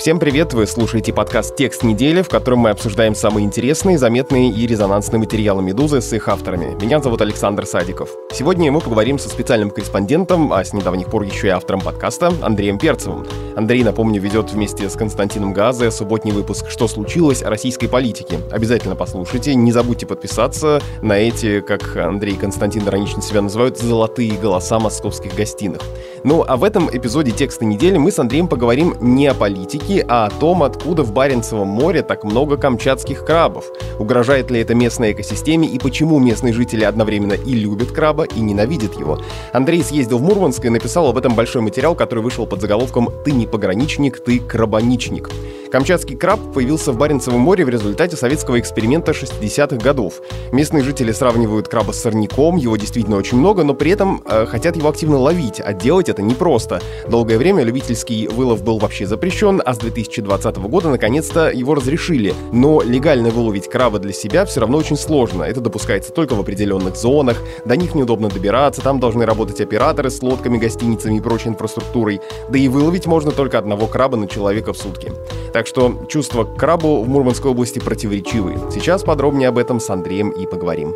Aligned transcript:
Всем 0.00 0.18
привет! 0.18 0.54
Вы 0.54 0.66
слушаете 0.66 1.12
подкаст 1.12 1.56
«Текст 1.56 1.82
недели», 1.82 2.22
в 2.22 2.30
котором 2.30 2.60
мы 2.60 2.70
обсуждаем 2.70 3.14
самые 3.14 3.44
интересные, 3.44 3.98
заметные 3.98 4.50
и 4.50 4.66
резонансные 4.66 5.20
материалы 5.20 5.62
«Медузы» 5.62 6.00
с 6.00 6.10
их 6.14 6.26
авторами. 6.26 6.74
Меня 6.82 7.00
зовут 7.00 7.20
Александр 7.20 7.66
Садиков. 7.66 8.08
Сегодня 8.32 8.72
мы 8.72 8.80
поговорим 8.80 9.18
со 9.18 9.28
специальным 9.28 9.68
корреспондентом, 9.68 10.54
а 10.54 10.64
с 10.64 10.72
недавних 10.72 11.10
пор 11.10 11.24
еще 11.24 11.48
и 11.48 11.50
автором 11.50 11.82
подкаста 11.82 12.32
Андреем 12.40 12.78
Перцевым. 12.78 13.26
Андрей, 13.56 13.84
напомню, 13.84 14.22
ведет 14.22 14.50
вместе 14.50 14.88
с 14.88 14.94
Константином 14.94 15.52
Газе 15.52 15.90
субботний 15.90 16.32
выпуск 16.32 16.70
«Что 16.70 16.88
случилось?» 16.88 17.42
о 17.42 17.50
российской 17.50 17.86
политике. 17.86 18.38
Обязательно 18.50 18.96
послушайте, 18.96 19.54
не 19.54 19.70
забудьте 19.70 20.06
подписаться 20.06 20.80
на 21.02 21.18
эти, 21.18 21.60
как 21.60 21.98
Андрей 21.98 22.36
и 22.36 22.38
Константин 22.38 22.88
иронично 22.88 23.20
себя 23.20 23.42
называют, 23.42 23.76
«золотые 23.76 24.38
голоса 24.38 24.78
московских 24.78 25.34
гостиных». 25.34 25.82
Ну, 26.22 26.44
а 26.46 26.58
в 26.58 26.64
этом 26.64 26.90
эпизоде 26.92 27.30
«Текста 27.30 27.64
недели» 27.64 27.96
мы 27.96 28.10
с 28.10 28.18
Андреем 28.18 28.46
поговорим 28.46 28.94
не 29.00 29.26
о 29.26 29.32
политике, 29.34 30.04
а 30.06 30.26
о 30.26 30.30
том, 30.30 30.62
откуда 30.62 31.02
в 31.02 31.12
Баренцевом 31.12 31.68
море 31.68 32.02
так 32.02 32.24
много 32.24 32.58
камчатских 32.58 33.24
крабов. 33.24 33.70
Угрожает 33.98 34.50
ли 34.50 34.60
это 34.60 34.74
местной 34.74 35.12
экосистеме 35.12 35.66
и 35.66 35.78
почему 35.78 36.18
местные 36.18 36.52
жители 36.52 36.84
одновременно 36.84 37.32
и 37.32 37.54
любят 37.54 37.92
краба, 37.92 38.24
и 38.24 38.40
ненавидят 38.40 38.98
его. 38.98 39.18
Андрей 39.54 39.82
съездил 39.82 40.18
в 40.18 40.22
Мурманск 40.22 40.62
и 40.62 40.68
написал 40.68 41.08
об 41.08 41.16
этом 41.16 41.34
большой 41.34 41.62
материал, 41.62 41.94
который 41.94 42.22
вышел 42.22 42.46
под 42.46 42.60
заголовком 42.60 43.08
«Ты 43.24 43.32
не 43.32 43.46
пограничник, 43.46 44.22
ты 44.22 44.40
крабаничник». 44.40 45.30
Камчатский 45.70 46.16
краб 46.16 46.40
появился 46.52 46.90
в 46.90 46.98
Баренцевом 46.98 47.40
море 47.40 47.64
в 47.64 47.68
результате 47.68 48.16
советского 48.16 48.58
эксперимента 48.58 49.12
60-х 49.12 49.76
годов. 49.76 50.14
Местные 50.50 50.82
жители 50.82 51.12
сравнивают 51.12 51.68
краба 51.68 51.92
с 51.92 52.00
сорняком, 52.02 52.56
его 52.56 52.76
действительно 52.76 53.16
очень 53.16 53.38
много, 53.38 53.62
но 53.62 53.74
при 53.74 53.92
этом 53.92 54.20
э, 54.26 54.46
хотят 54.46 54.74
его 54.76 54.88
активно 54.88 55.18
ловить, 55.18 55.60
а 55.64 55.72
делать 55.72 56.08
это 56.10 56.22
непросто. 56.22 56.80
Долгое 57.08 57.38
время 57.38 57.62
любительский 57.62 58.28
вылов 58.28 58.62
был 58.62 58.78
вообще 58.78 59.06
запрещен, 59.06 59.62
а 59.64 59.74
с 59.74 59.78
2020 59.78 60.56
года 60.56 60.90
наконец-то 60.90 61.50
его 61.50 61.74
разрешили. 61.74 62.34
Но 62.52 62.82
легально 62.82 63.30
выловить 63.30 63.68
краба 63.68 63.98
для 63.98 64.12
себя 64.12 64.44
все 64.44 64.60
равно 64.60 64.78
очень 64.78 64.96
сложно. 64.96 65.44
Это 65.44 65.60
допускается 65.60 66.12
только 66.12 66.34
в 66.34 66.40
определенных 66.40 66.96
зонах, 66.96 67.38
до 67.64 67.76
них 67.76 67.94
неудобно 67.94 68.28
добираться, 68.28 68.80
там 68.80 69.00
должны 69.00 69.24
работать 69.24 69.60
операторы 69.60 70.10
с 70.10 70.22
лодками, 70.22 70.58
гостиницами 70.58 71.16
и 71.16 71.20
прочей 71.20 71.48
инфраструктурой. 71.48 72.20
Да 72.48 72.58
и 72.58 72.68
выловить 72.68 73.06
можно 73.06 73.30
только 73.30 73.58
одного 73.58 73.86
краба 73.86 74.16
на 74.16 74.28
человека 74.28 74.72
в 74.72 74.76
сутки. 74.76 75.12
Так 75.52 75.66
что 75.66 76.06
чувства 76.08 76.44
к 76.44 76.56
крабу 76.56 77.02
в 77.02 77.08
Мурманской 77.08 77.50
области 77.50 77.78
противоречивые. 77.78 78.58
Сейчас 78.70 79.02
подробнее 79.02 79.48
об 79.48 79.58
этом 79.58 79.80
с 79.80 79.90
Андреем 79.90 80.30
и 80.30 80.46
поговорим. 80.46 80.94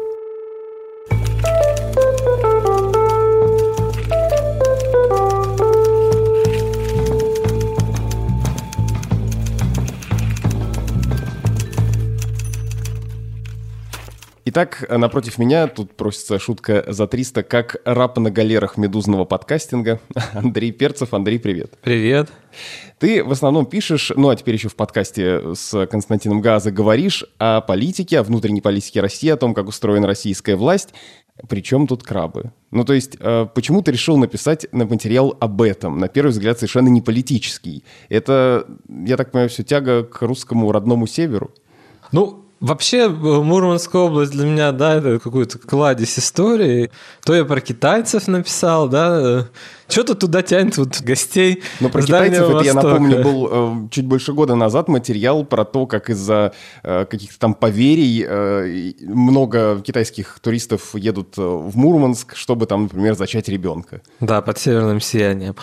Итак, 14.54 14.86
напротив 14.88 15.38
меня 15.38 15.66
тут 15.66 15.96
просится 15.96 16.38
шутка 16.38 16.84
за 16.86 17.08
300, 17.08 17.42
как 17.42 17.78
раб 17.84 18.16
на 18.18 18.30
галерах 18.30 18.76
медузного 18.76 19.24
подкастинга. 19.24 19.98
Андрей 20.32 20.70
Перцев. 20.70 21.12
Андрей, 21.12 21.40
привет. 21.40 21.72
Привет. 21.82 22.30
Ты 23.00 23.24
в 23.24 23.32
основном 23.32 23.66
пишешь, 23.66 24.12
ну 24.14 24.28
а 24.28 24.36
теперь 24.36 24.54
еще 24.54 24.68
в 24.68 24.76
подкасте 24.76 25.56
с 25.56 25.86
Константином 25.88 26.40
Газа 26.40 26.70
говоришь 26.70 27.24
о 27.38 27.62
политике, 27.62 28.20
о 28.20 28.22
внутренней 28.22 28.60
политике 28.60 29.00
России, 29.00 29.28
о 29.28 29.36
том, 29.36 29.54
как 29.54 29.66
устроена 29.66 30.06
российская 30.06 30.54
власть. 30.54 30.94
Причем 31.48 31.88
тут 31.88 32.04
крабы? 32.04 32.52
Ну, 32.70 32.84
то 32.84 32.92
есть, 32.92 33.16
э, 33.18 33.48
почему 33.52 33.82
ты 33.82 33.90
решил 33.90 34.16
написать 34.18 34.72
на 34.72 34.84
материал 34.84 35.36
об 35.40 35.62
этом? 35.62 35.98
На 35.98 36.06
первый 36.06 36.30
взгляд, 36.30 36.58
совершенно 36.60 36.90
не 36.90 37.00
политический. 37.00 37.82
Это, 38.08 38.68
я 38.88 39.16
так 39.16 39.32
понимаю, 39.32 39.50
все 39.50 39.64
тяга 39.64 40.04
к 40.04 40.22
русскому 40.22 40.70
родному 40.70 41.08
северу? 41.08 41.50
Ну, 42.12 42.43
Вообще, 42.60 42.98
э, 42.98 43.08
Мурманская 43.08 44.02
область 44.02 44.32
для 44.32 44.46
меня, 44.46 44.72
да, 44.72 44.94
это 44.94 45.18
какой-то 45.18 45.58
кладезь 45.58 46.18
истории. 46.18 46.90
То 47.24 47.34
я 47.34 47.44
про 47.44 47.60
китайцев 47.60 48.26
написал, 48.26 48.88
да, 48.88 49.48
что-то 49.88 50.14
туда 50.14 50.42
тянет 50.42 50.76
вот 50.78 51.00
гостей. 51.02 51.62
Но 51.80 51.88
про 51.88 52.02
китайцев, 52.02 52.48
это, 52.48 52.64
я 52.64 52.74
напомню, 52.74 53.22
был 53.22 53.48
э, 53.50 53.88
чуть 53.90 54.06
больше 54.06 54.32
года 54.32 54.54
назад 54.54 54.88
материал 54.88 55.44
про 55.44 55.64
то, 55.64 55.86
как 55.86 56.10
из-за 56.10 56.52
э, 56.82 57.04
каких-то 57.04 57.38
там 57.38 57.54
поверий 57.54 58.24
э, 58.26 58.92
много 59.02 59.80
китайских 59.80 60.38
туристов 60.40 60.94
едут 60.94 61.36
э, 61.36 61.42
в 61.42 61.76
Мурманск, 61.76 62.34
чтобы 62.34 62.66
там, 62.66 62.84
например, 62.84 63.14
зачать 63.14 63.48
ребенка. 63.48 64.00
Да, 64.20 64.40
под 64.40 64.58
северным 64.58 65.00
сиянием. 65.00 65.54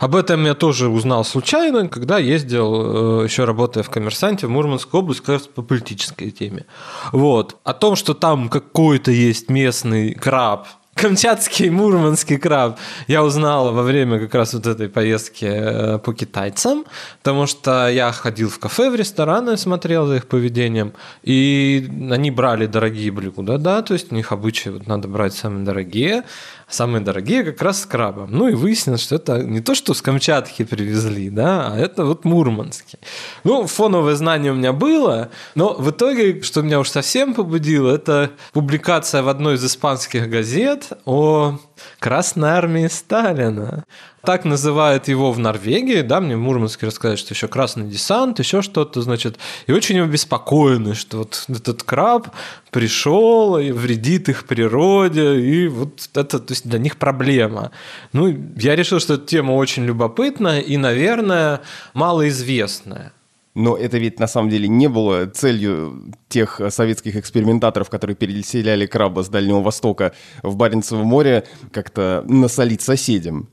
Об 0.00 0.16
этом 0.16 0.46
я 0.46 0.54
тоже 0.54 0.88
узнал 0.88 1.24
случайно, 1.24 1.86
когда 1.88 2.18
ездил, 2.18 3.20
э, 3.22 3.24
еще 3.24 3.44
работая 3.44 3.82
в 3.82 3.90
«Коммерсанте» 3.90 4.46
в 4.46 4.50
Мурманскую 4.50 5.02
область, 5.02 5.20
как 5.20 5.28
раз 5.28 5.42
по 5.42 5.60
политической 5.60 6.30
теме. 6.30 6.64
Вот. 7.12 7.56
О 7.64 7.74
том, 7.74 7.96
что 7.96 8.14
там 8.14 8.48
какой-то 8.48 9.10
есть 9.10 9.50
местный 9.50 10.14
краб, 10.14 10.66
камчатский 10.94 11.70
мурманский 11.70 12.36
краб 12.36 12.78
я 13.08 13.22
узнал 13.24 13.72
во 13.72 13.82
время 13.82 14.18
как 14.18 14.34
раз 14.34 14.54
вот 14.54 14.66
этой 14.66 14.88
поездки 14.88 15.46
э, 15.46 15.98
по 15.98 16.12
китайцам, 16.12 16.84
потому 17.22 17.46
что 17.46 17.88
я 17.88 18.12
ходил 18.12 18.48
в 18.48 18.58
кафе, 18.58 18.90
в 18.90 18.94
рестораны, 18.94 19.56
смотрел 19.56 20.06
за 20.06 20.16
их 20.16 20.26
поведением, 20.26 20.92
и 21.22 21.88
они 22.10 22.30
брали 22.30 22.66
дорогие 22.66 23.10
блюда, 23.10 23.58
да, 23.58 23.82
то 23.82 23.94
есть 23.94 24.12
у 24.12 24.14
них 24.14 24.32
обычаи 24.32 24.70
вот 24.70 24.86
надо 24.86 25.08
брать 25.08 25.34
самые 25.34 25.64
дорогие, 25.64 26.24
самые 26.70 27.02
дорогие 27.02 27.44
как 27.44 27.60
раз 27.62 27.82
с 27.82 27.86
крабом. 27.86 28.30
Ну 28.30 28.48
и 28.48 28.54
выяснилось, 28.54 29.02
что 29.02 29.16
это 29.16 29.42
не 29.42 29.60
то, 29.60 29.74
что 29.74 29.94
с 29.94 30.02
Камчатки 30.02 30.64
привезли, 30.64 31.30
да, 31.30 31.68
а 31.72 31.78
это 31.78 32.04
вот 32.04 32.24
мурманский. 32.24 32.98
Ну, 33.44 33.66
фоновое 33.66 34.14
знание 34.14 34.52
у 34.52 34.54
меня 34.54 34.72
было, 34.72 35.30
но 35.54 35.74
в 35.74 35.90
итоге, 35.90 36.42
что 36.42 36.62
меня 36.62 36.80
уж 36.80 36.88
совсем 36.88 37.34
побудило, 37.34 37.94
это 37.94 38.30
публикация 38.52 39.22
в 39.22 39.28
одной 39.28 39.54
из 39.54 39.64
испанских 39.64 40.28
газет 40.28 40.88
о 41.04 41.58
Красной 41.98 42.50
армии 42.50 42.86
Сталина. 42.88 43.84
Так 44.22 44.44
называют 44.44 45.08
его 45.08 45.32
в 45.32 45.38
Норвегии, 45.38 46.02
да, 46.02 46.20
мне 46.20 46.36
в 46.36 46.40
Мурманске 46.40 46.86
рассказали, 46.86 47.16
что 47.16 47.32
еще 47.32 47.48
красный 47.48 47.88
десант, 47.88 48.38
еще 48.38 48.60
что-то, 48.60 49.00
значит, 49.00 49.38
и 49.66 49.72
очень 49.72 49.98
обеспокоены, 50.00 50.94
что 50.94 51.18
вот 51.18 51.46
этот 51.48 51.82
краб 51.82 52.28
пришел 52.70 53.56
и 53.56 53.70
вредит 53.70 54.28
их 54.28 54.46
природе, 54.46 55.40
и 55.40 55.68
вот 55.68 56.10
это, 56.14 56.38
то 56.38 56.52
есть 56.52 56.68
для 56.68 56.78
них 56.78 56.98
проблема. 56.98 57.70
Ну, 58.12 58.28
я 58.56 58.76
решил, 58.76 59.00
что 59.00 59.14
эта 59.14 59.26
тема 59.26 59.52
очень 59.52 59.84
любопытная 59.86 60.60
и, 60.60 60.76
наверное, 60.76 61.62
малоизвестная. 61.94 63.12
Но 63.54 63.76
это 63.76 63.98
ведь 63.98 64.20
на 64.20 64.28
самом 64.28 64.48
деле 64.48 64.68
не 64.68 64.88
было 64.88 65.26
целью 65.26 66.12
тех 66.28 66.60
советских 66.68 67.16
экспериментаторов, 67.16 67.90
которые 67.90 68.16
переселяли 68.16 68.86
краба 68.86 69.22
с 69.22 69.28
Дальнего 69.28 69.60
Востока 69.60 70.12
в 70.42 70.56
Баренцево 70.56 71.02
море, 71.02 71.44
как-то 71.72 72.24
насолить 72.26 72.82
соседям. 72.82 73.48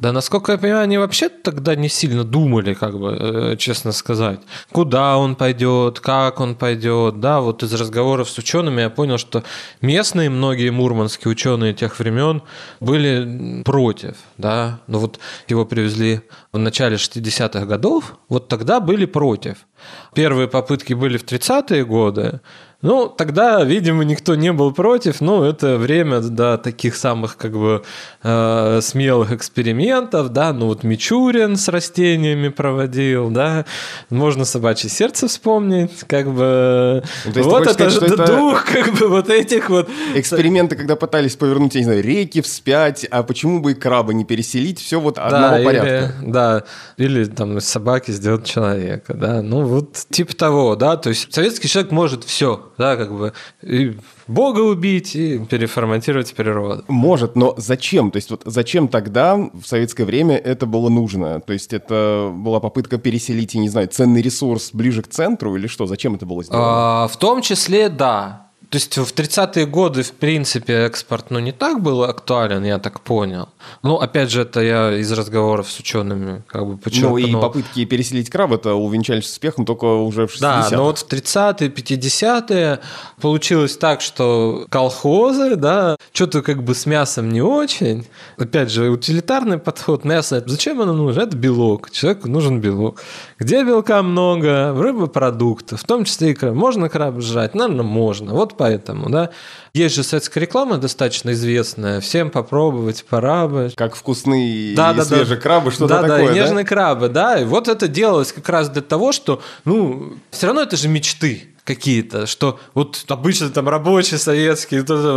Да, 0.00 0.12
насколько 0.12 0.52
я 0.52 0.58
понимаю, 0.58 0.84
они 0.84 0.96
вообще 0.96 1.28
тогда 1.28 1.74
не 1.76 1.90
сильно 1.90 2.24
думали, 2.24 2.72
как 2.72 2.98
бы, 2.98 3.16
э, 3.20 3.56
честно 3.58 3.92
сказать, 3.92 4.40
куда 4.72 5.18
он 5.18 5.36
пойдет, 5.36 6.00
как 6.00 6.40
он 6.40 6.54
пойдет. 6.54 7.20
Да, 7.20 7.40
вот 7.42 7.62
из 7.62 7.74
разговоров 7.74 8.30
с 8.30 8.38
учеными 8.38 8.80
я 8.80 8.88
понял, 8.88 9.18
что 9.18 9.44
местные, 9.82 10.30
многие 10.30 10.70
мурманские 10.70 11.30
ученые 11.30 11.74
тех 11.74 11.98
времен 11.98 12.40
были 12.80 13.62
против, 13.62 14.16
да. 14.38 14.80
Но 14.86 15.00
вот 15.00 15.18
его 15.48 15.66
привезли 15.66 16.22
в 16.50 16.56
начале 16.56 16.96
60-х 16.96 17.66
годов, 17.66 18.16
вот 18.30 18.48
тогда 18.48 18.80
были 18.80 19.04
против. 19.04 19.66
Первые 20.14 20.48
попытки 20.48 20.94
были 20.94 21.18
в 21.18 21.24
30-е 21.24 21.84
годы, 21.84 22.40
ну, 22.82 23.08
тогда, 23.08 23.62
видимо, 23.62 24.04
никто 24.04 24.36
не 24.36 24.52
был 24.52 24.72
против. 24.72 25.20
Ну, 25.20 25.44
это 25.44 25.76
время, 25.76 26.20
да, 26.20 26.56
таких 26.56 26.96
самых, 26.96 27.36
как 27.36 27.52
бы, 27.52 27.82
э, 28.22 28.80
смелых 28.80 29.32
экспериментов, 29.32 30.30
да. 30.30 30.54
Ну, 30.54 30.66
вот 30.66 30.82
Мичурин 30.82 31.56
с 31.56 31.68
растениями 31.68 32.48
проводил, 32.48 33.28
да. 33.28 33.66
Можно 34.08 34.46
собачье 34.46 34.88
сердце 34.88 35.28
вспомнить, 35.28 35.90
как 36.06 36.32
бы. 36.32 37.04
Ну, 37.26 37.42
вот 37.42 37.62
это, 37.66 37.90
сказать, 37.90 38.12
это 38.12 38.26
дух, 38.26 38.64
как 38.64 38.94
бы, 38.94 39.08
вот 39.08 39.28
этих 39.28 39.68
вот... 39.68 39.90
Эксперименты, 40.14 40.74
когда 40.74 40.96
пытались 40.96 41.36
повернуть, 41.36 41.74
я 41.74 41.80
не 41.80 41.84
знаю, 41.84 42.02
реки 42.02 42.40
вспять, 42.40 43.04
а 43.10 43.22
почему 43.22 43.60
бы 43.60 43.72
и 43.72 43.74
краба 43.74 44.14
не 44.14 44.24
переселить, 44.24 44.80
все 44.80 44.98
вот 44.98 45.18
одного 45.18 45.58
да, 45.58 45.64
порядка. 45.64 46.14
Или, 46.22 46.30
да, 46.30 46.64
или 46.96 47.24
там 47.26 47.58
из 47.58 47.68
собаки 47.68 48.10
сделать 48.10 48.46
человека, 48.46 49.12
да. 49.12 49.42
Ну, 49.42 49.66
вот 49.70 50.06
типа 50.10 50.34
того, 50.34 50.76
да. 50.76 50.96
То 50.96 51.10
есть 51.10 51.32
советский 51.32 51.68
человек 51.68 51.92
может 51.92 52.24
все 52.24 52.70
да, 52.80 52.96
как 52.96 53.12
бы 53.12 53.32
и 53.62 53.96
Бога 54.26 54.60
убить 54.60 55.14
и 55.14 55.38
переформатировать 55.38 56.32
природу. 56.34 56.84
Может, 56.88 57.36
но 57.36 57.54
зачем? 57.58 58.10
То 58.10 58.16
есть 58.16 58.30
вот 58.30 58.42
зачем 58.44 58.88
тогда 58.88 59.36
в 59.36 59.64
советское 59.64 60.04
время 60.04 60.36
это 60.36 60.66
было 60.66 60.88
нужно? 60.88 61.40
То 61.40 61.52
есть 61.52 61.72
это 61.72 62.32
была 62.34 62.58
попытка 62.60 62.98
переселить, 62.98 63.54
я 63.54 63.60
не 63.60 63.68
знаю, 63.68 63.88
ценный 63.88 64.22
ресурс 64.22 64.70
ближе 64.72 65.02
к 65.02 65.08
центру 65.08 65.56
или 65.56 65.66
что? 65.66 65.86
Зачем 65.86 66.14
это 66.14 66.26
было 66.26 66.42
сделано? 66.42 67.04
А, 67.04 67.08
в 67.08 67.16
том 67.18 67.42
числе, 67.42 67.88
да. 67.88 68.49
То 68.70 68.76
есть 68.76 68.96
в 68.96 69.12
30-е 69.12 69.66
годы, 69.66 70.04
в 70.04 70.12
принципе, 70.12 70.84
экспорт 70.84 71.26
ну, 71.30 71.40
не 71.40 71.50
так 71.50 71.82
был 71.82 72.04
актуален, 72.04 72.64
я 72.64 72.78
так 72.78 73.00
понял. 73.00 73.48
Ну, 73.82 73.96
опять 73.96 74.30
же, 74.30 74.42
это 74.42 74.60
я 74.60 74.96
из 74.96 75.10
разговоров 75.10 75.68
с 75.68 75.80
учеными 75.80 76.44
как 76.46 76.64
бы 76.64 76.76
почему. 76.76 77.10
Ну, 77.10 77.16
и 77.16 77.32
попытки 77.32 77.84
переселить 77.84 78.30
краб 78.30 78.52
это 78.52 78.74
увенчались 78.74 79.28
успехом 79.28 79.66
только 79.66 79.86
уже 79.86 80.28
в 80.28 80.30
60-е. 80.30 80.40
Да, 80.40 80.68
но 80.70 80.84
вот 80.84 80.98
в 80.98 81.08
30-е, 81.08 81.68
50-е 81.68 82.80
получилось 83.20 83.76
так, 83.76 84.00
что 84.00 84.66
колхозы, 84.68 85.56
да, 85.56 85.96
что-то 86.12 86.40
как 86.42 86.62
бы 86.62 86.76
с 86.76 86.86
мясом 86.86 87.28
не 87.28 87.42
очень. 87.42 88.06
Опять 88.38 88.70
же, 88.70 88.88
утилитарный 88.88 89.58
подход 89.58 90.04
мяса, 90.04 90.44
зачем 90.46 90.80
оно 90.80 90.92
нужно? 90.92 91.22
Это 91.22 91.36
белок, 91.36 91.90
человеку 91.90 92.28
нужен 92.28 92.60
белок. 92.60 93.02
Где 93.40 93.64
белка 93.64 94.00
много? 94.04 94.72
В 94.72 94.80
рыбопродуктах, 94.80 95.80
в 95.80 95.84
том 95.84 96.04
числе 96.04 96.30
и 96.30 96.34
краб. 96.34 96.54
Можно 96.54 96.88
краб 96.88 97.20
жрать? 97.20 97.56
Наверное, 97.56 97.82
можно. 97.82 98.32
Вот 98.32 98.59
поэтому, 98.60 99.08
да. 99.08 99.30
Есть 99.72 99.94
же 99.94 100.02
советская 100.02 100.42
реклама 100.42 100.76
достаточно 100.76 101.32
известная. 101.32 102.02
Всем 102.02 102.28
попробовать, 102.28 103.06
пора 103.08 103.48
бы. 103.48 103.72
Как 103.74 103.94
вкусные 103.94 104.76
да, 104.76 104.92
и 104.92 104.96
да, 104.96 105.04
свежие 105.04 105.36
да. 105.36 105.42
крабы, 105.42 105.70
что-то 105.70 105.94
да, 105.94 106.02
такое, 106.02 106.26
да? 106.26 106.32
и 106.32 106.34
нежные 106.34 106.66
крабы, 106.66 107.08
да. 107.08 107.38
И 107.40 107.44
вот 107.44 107.68
это 107.68 107.88
делалось 107.88 108.32
как 108.32 108.46
раз 108.50 108.68
для 108.68 108.82
того, 108.82 109.12
что, 109.12 109.40
ну, 109.64 110.12
все 110.30 110.48
равно 110.48 110.60
это 110.60 110.76
же 110.76 110.88
мечты 110.88 111.46
какие-то, 111.64 112.26
что 112.26 112.60
вот 112.74 113.02
обычно 113.08 113.48
там 113.48 113.66
рабочий 113.66 114.18
советский 114.18 114.76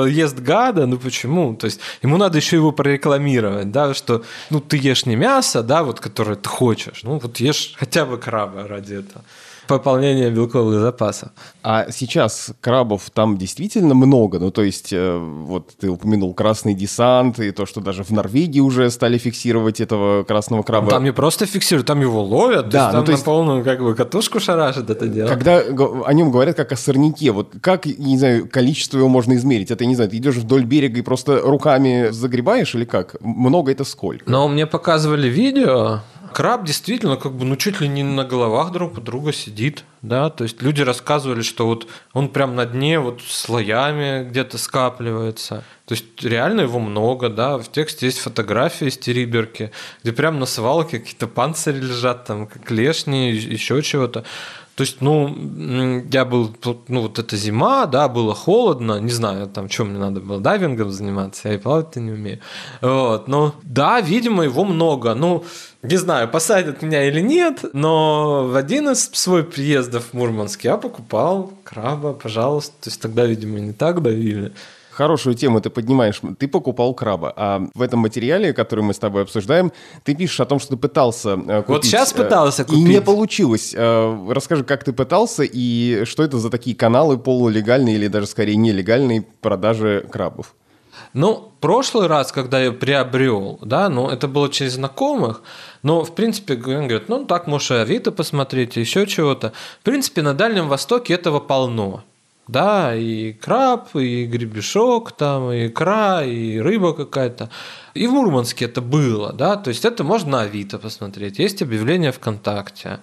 ест 0.10 0.40
гада, 0.40 0.86
ну 0.86 0.98
почему? 0.98 1.54
То 1.56 1.66
есть 1.66 1.82
ему 2.02 2.16
надо 2.16 2.38
еще 2.38 2.56
его 2.56 2.72
прорекламировать, 2.72 3.72
да, 3.72 3.94
что 3.94 4.24
ну 4.52 4.62
ты 4.62 4.78
ешь 4.78 5.06
не 5.06 5.16
мясо, 5.16 5.64
да, 5.64 5.84
вот 5.84 6.00
которое 6.00 6.36
ты 6.36 6.48
хочешь, 6.48 7.04
ну 7.04 7.20
вот 7.20 7.40
ешь 7.40 7.74
хотя 7.78 8.06
бы 8.06 8.18
краба 8.18 8.68
ради 8.68 8.96
этого 8.96 9.24
пополнение 9.68 10.30
белковых 10.30 10.80
запасов. 10.80 11.30
А 11.62 11.88
сейчас 11.92 12.52
крабов 12.62 13.10
там 13.14 13.38
действительно 13.38 13.94
много? 13.94 14.40
Ну, 14.40 14.52
то 14.52 14.64
есть, 14.64 14.92
э, 14.92 15.18
вот 15.18 15.72
ты 15.80 15.90
упомянул 15.90 16.34
красный 16.34 16.74
десант, 16.74 17.40
и 17.40 17.52
то, 17.52 17.66
что 17.66 17.82
даже 17.82 18.04
в 18.04 18.12
Норвегии 18.12 18.60
уже 18.60 18.90
стали 18.90 19.18
фиксировать 19.18 19.82
этого 19.82 20.24
красного 20.24 20.64
краба. 20.64 20.90
Там 20.90 21.04
не 21.04 21.14
просто 21.14 21.46
фиксируют, 21.46 21.88
там 21.88 22.02
его 22.02 22.24
ловят, 22.24 22.70
да, 22.70 22.72
то 22.72 22.78
есть, 22.78 22.88
ну, 22.88 22.98
там 22.98 23.06
то 23.06 23.12
есть, 23.12 23.24
на 23.24 23.26
полную 23.26 23.64
как 23.64 23.80
бы 23.82 23.96
катушку 23.96 24.40
шарашат 24.40 24.90
это 24.90 25.08
дело. 25.08 25.28
Когда 25.28 25.60
о 25.60 26.14
нем 26.14 26.32
говорят 26.32 26.56
как 26.56 26.72
о 26.72 26.76
сорняке, 26.76 27.32
вот 27.32 27.54
как, 27.62 27.86
не 27.86 28.18
знаю, 28.18 28.48
количество 28.50 28.98
его 28.98 29.08
можно 29.08 29.34
измерить? 29.36 29.72
Это, 29.72 29.86
не 29.86 29.96
знаю, 29.96 30.10
ты 30.10 30.18
идешь 30.18 30.36
вдоль 30.36 30.66
берега 30.66 31.00
и 31.00 31.02
просто 31.02 31.40
руками 31.42 32.10
загребаешь 32.12 32.76
или 32.76 32.86
как? 32.86 33.16
Много 33.22 33.72
это 33.72 33.84
сколько? 33.84 34.30
Но 34.30 34.48
мне 34.48 34.66
показывали 34.66 35.28
видео, 35.28 36.02
краб 36.34 36.66
действительно 36.66 37.16
как 37.16 37.34
бы 37.34 37.46
ну 37.46 37.56
чуть 37.56 37.80
ли 37.80 37.88
не 37.88 38.04
на 38.04 38.26
головах 38.26 38.72
друг 38.72 38.98
у 38.98 39.02
друга 39.02 39.32
сидит, 39.32 39.86
да, 40.02 40.30
то 40.30 40.44
есть 40.44 40.62
люди 40.62 40.82
рассказывали, 40.82 41.42
что 41.42 41.66
вот 41.66 41.88
он 42.12 42.30
прям 42.30 42.56
на 42.56 42.66
дне 42.66 43.00
вот 43.00 43.22
слоями 43.22 44.28
где-то 44.28 44.58
скапливается, 44.58 45.64
то 45.86 45.94
есть 45.94 46.24
реально 46.24 46.62
его 46.62 46.80
много, 46.80 47.30
да, 47.30 47.58
в 47.58 47.72
тексте 47.72 48.08
есть 48.08 48.20
фотографии 48.20 48.88
из 48.88 48.98
Териберки, 48.98 49.72
где 50.02 50.12
прям 50.12 50.40
на 50.40 50.46
свалке 50.46 51.00
какие-то 51.00 51.28
панцири 51.28 51.80
лежат, 51.80 52.26
там, 52.26 52.48
как 52.48 52.72
лешни, 52.72 53.32
еще 53.32 53.82
чего-то. 53.82 54.26
То 54.76 54.82
есть, 54.82 55.02
ну, 55.02 56.04
я 56.12 56.26
был, 56.26 56.56
ну, 56.88 57.02
вот 57.02 57.20
эта 57.20 57.38
зима, 57.38 57.86
да, 57.86 58.08
было 58.08 58.34
холодно, 58.34 59.00
не 59.00 59.12
знаю, 59.12 59.48
там, 59.48 59.70
что 59.70 59.86
мне 59.86 60.00
надо 60.00 60.20
было, 60.20 60.40
дайвингом 60.40 60.90
заниматься, 60.90 61.50
я 61.50 61.56
и 61.56 61.58
плавать-то 61.60 62.00
не 62.00 62.12
умею. 62.12 62.40
Вот, 62.82 63.28
но, 63.28 63.54
да, 63.62 64.02
видимо, 64.02 64.44
его 64.44 64.66
много. 64.66 65.14
Ну, 65.14 65.46
не 65.84 65.98
знаю, 65.98 66.28
посадят 66.28 66.82
меня 66.82 67.08
или 67.08 67.22
нет, 67.22 67.66
но 67.74 68.48
в 68.48 68.56
один 68.56 68.90
из 68.90 69.10
своих 69.14 69.52
приездов 69.52 70.06
в 70.06 70.14
Мурманск 70.14 70.64
я 70.64 70.78
покупал 70.78 71.52
краба, 71.64 72.14
пожалуйста. 72.14 72.74
То 72.82 72.90
есть 72.90 73.02
тогда, 73.02 73.26
видимо, 73.26 73.60
не 73.60 73.74
так 73.74 74.02
давили. 74.02 74.54
Хорошую 74.96 75.36
тему 75.36 75.60
ты 75.60 75.70
поднимаешь. 75.70 76.22
Ты 76.38 76.48
покупал 76.48 76.94
краба. 76.94 77.34
А 77.36 77.68
в 77.74 77.82
этом 77.82 78.00
материале, 78.00 78.54
который 78.54 78.84
мы 78.84 78.94
с 78.94 79.00
тобой 79.00 79.24
обсуждаем, 79.24 79.72
ты 80.04 80.14
пишешь 80.14 80.40
о 80.40 80.46
том, 80.46 80.60
что 80.60 80.72
ты 80.72 80.78
пытался 80.78 81.32
э, 81.32 81.62
купить. 81.62 81.68
Вот 81.68 81.86
сейчас 81.86 82.14
э, 82.14 82.18
пытался 82.18 82.64
купить. 82.64 82.80
И 82.80 82.84
не 82.84 83.02
получилось. 83.02 83.74
Э, 83.76 84.28
расскажи, 84.30 84.64
как 84.64 84.84
ты 84.84 84.94
пытался 84.94 85.44
и 85.44 86.06
что 86.06 86.24
это 86.24 86.38
за 86.38 86.50
такие 86.50 86.76
каналы 86.76 87.18
полулегальные 87.18 87.96
или 87.96 88.08
даже 88.08 88.28
скорее 88.28 88.56
нелегальные 88.56 89.26
продажи 89.42 90.06
крабов? 90.12 90.54
Ну, 91.14 91.52
прошлый 91.60 92.08
раз, 92.08 92.32
когда 92.32 92.62
я 92.62 92.72
приобрел, 92.72 93.60
да, 93.62 93.90
ну, 93.90 94.10
это 94.10 94.28
было 94.28 94.50
через 94.50 94.74
знакомых, 94.74 95.42
но, 95.82 96.04
в 96.04 96.14
принципе, 96.14 96.56
говорят, 96.56 97.10
ну, 97.10 97.26
так, 97.26 97.48
можешь 97.48 97.72
и 97.72 97.76
Авито 97.76 98.12
посмотреть, 98.12 98.76
еще 98.76 99.06
чего-то. 99.06 99.54
В 99.82 99.84
принципе, 99.84 100.22
на 100.22 100.34
Дальнем 100.34 100.68
Востоке 100.68 101.14
этого 101.14 101.40
полно. 101.40 102.04
Да, 102.48 102.94
и 102.94 103.32
краб, 103.32 103.96
и 103.96 104.26
гребешок, 104.26 105.14
там, 105.14 105.52
и 105.52 105.68
икра, 105.68 106.24
и 106.24 106.60
рыба 106.60 106.94
какая-то. 106.94 107.50
И 107.94 108.06
в 108.06 108.12
Мурманске 108.12 108.66
это 108.66 108.82
было, 108.82 109.32
да, 109.32 109.56
то 109.56 109.70
есть 109.70 109.86
это 109.86 110.04
можно 110.04 110.32
на 110.32 110.42
Авито 110.42 110.78
посмотреть, 110.78 111.40
есть 111.40 111.62
объявление 111.62 112.12
ВКонтакте. 112.12 113.00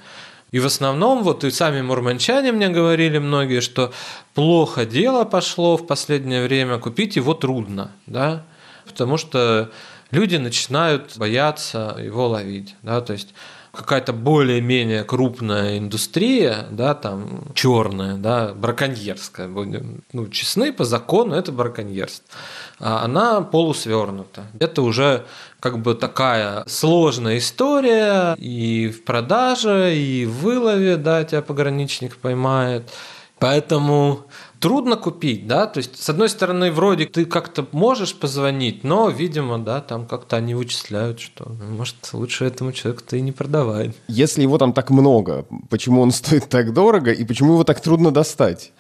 И 0.51 0.59
в 0.59 0.67
основном, 0.67 1.23
вот 1.23 1.45
и 1.45 1.51
сами 1.51 1.81
мурманчане 1.81 2.53
мне 2.53 2.69
говорили 2.69 3.19
многие, 3.19 3.61
что 3.61 3.93
плохо 4.35 4.85
дело 4.85 5.25
пошло 5.25 5.77
в 5.77 5.87
последнее 5.87 6.43
время, 6.45 6.79
купить 6.79 7.17
его 7.17 7.35
трудно, 7.35 7.93
да, 8.07 8.45
потому 8.87 9.17
что 9.17 9.71
люди 10.11 10.37
начинают 10.37 11.17
бояться 11.17 11.97
его 11.99 12.29
ловить, 12.29 12.75
да, 12.83 13.01
то 13.01 13.13
есть 13.13 13.33
какая-то 13.73 14.13
более-менее 14.13 15.05
крупная 15.05 15.79
индустрия, 15.79 16.67
да, 16.71 16.95
там 16.95 17.45
черная, 17.55 18.17
да, 18.17 18.53
браконьерская, 18.55 19.49
будем 19.49 20.03
ну, 20.13 20.29
честны, 20.29 20.73
по 20.73 20.85
закону 20.85 21.35
это 21.35 21.53
браконьерство. 21.53 22.27
А 22.79 23.05
она 23.05 23.43
полусвернута. 23.43 24.47
Это 24.59 24.83
уже 24.83 25.27
как 25.61 25.79
бы 25.79 25.95
такая 25.95 26.65
сложная 26.67 27.39
история 27.39 28.35
и 28.39 28.89
в 28.89 29.05
продаже, 29.05 29.97
и 29.97 30.27
в 30.27 30.41
вылове, 30.41 30.97
да, 30.97 31.23
тебя 31.25 31.43
пограничник 31.43 32.17
поймает. 32.17 32.91
Поэтому 33.39 34.27
трудно 34.61 34.97
купить, 34.97 35.47
да, 35.47 35.67
то 35.67 35.79
есть, 35.79 36.01
с 36.01 36.09
одной 36.09 36.29
стороны, 36.29 36.71
вроде 36.71 37.07
ты 37.07 37.25
как-то 37.25 37.67
можешь 37.73 38.15
позвонить, 38.15 38.85
но, 38.85 39.09
видимо, 39.09 39.59
да, 39.59 39.81
там 39.81 40.07
как-то 40.07 40.37
они 40.37 40.55
вычисляют, 40.55 41.19
что, 41.19 41.49
ну, 41.49 41.77
может, 41.77 41.97
лучше 42.13 42.45
этому 42.45 42.73
человеку-то 42.73 43.17
и 43.17 43.21
не 43.23 43.33
продавать. 43.33 43.95
Если 44.07 44.43
его 44.43 44.59
там 44.59 44.73
так 44.73 44.91
много, 44.91 45.47
почему 45.71 46.03
он 46.03 46.13
стоит 46.13 46.49
так 46.49 46.73
дорого 46.73 47.11
и 47.11 47.25
почему 47.25 47.55
его 47.55 47.65
так 47.65 47.81
трудно 47.81 48.11
достать? 48.11 48.73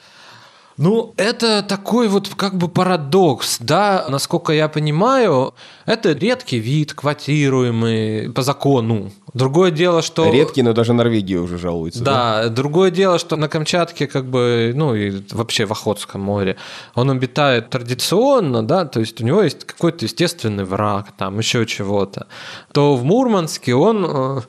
Ну, 0.80 1.12
это 1.18 1.62
такой 1.62 2.08
вот 2.08 2.30
как 2.36 2.54
бы 2.54 2.66
парадокс, 2.68 3.58
да, 3.60 4.06
насколько 4.08 4.54
я 4.54 4.66
понимаю, 4.66 5.52
это 5.84 6.12
редкий 6.12 6.58
вид, 6.58 6.94
квотируемый 6.94 8.32
по 8.32 8.40
закону. 8.40 9.12
Другое 9.34 9.72
дело, 9.72 10.00
что... 10.00 10.32
Редкий, 10.32 10.62
но 10.62 10.72
даже 10.72 10.94
Норвегия 10.94 11.36
уже 11.36 11.58
жалуется. 11.58 12.02
Да, 12.02 12.44
да, 12.44 12.48
другое 12.48 12.90
дело, 12.90 13.18
что 13.18 13.36
на 13.36 13.48
Камчатке, 13.48 14.06
как 14.06 14.24
бы, 14.24 14.72
ну 14.74 14.94
и 14.94 15.22
вообще 15.32 15.66
в 15.66 15.72
Охотском 15.72 16.22
море, 16.22 16.56
он 16.94 17.10
обитает 17.10 17.68
традиционно, 17.68 18.66
да, 18.66 18.86
то 18.86 19.00
есть 19.00 19.20
у 19.20 19.24
него 19.26 19.42
есть 19.42 19.66
какой-то 19.66 20.06
естественный 20.06 20.64
враг, 20.64 21.08
там 21.18 21.36
еще 21.38 21.66
чего-то. 21.66 22.26
То 22.72 22.96
в 22.96 23.04
Мурманске 23.04 23.74
он 23.74 24.06
э, 24.08 24.40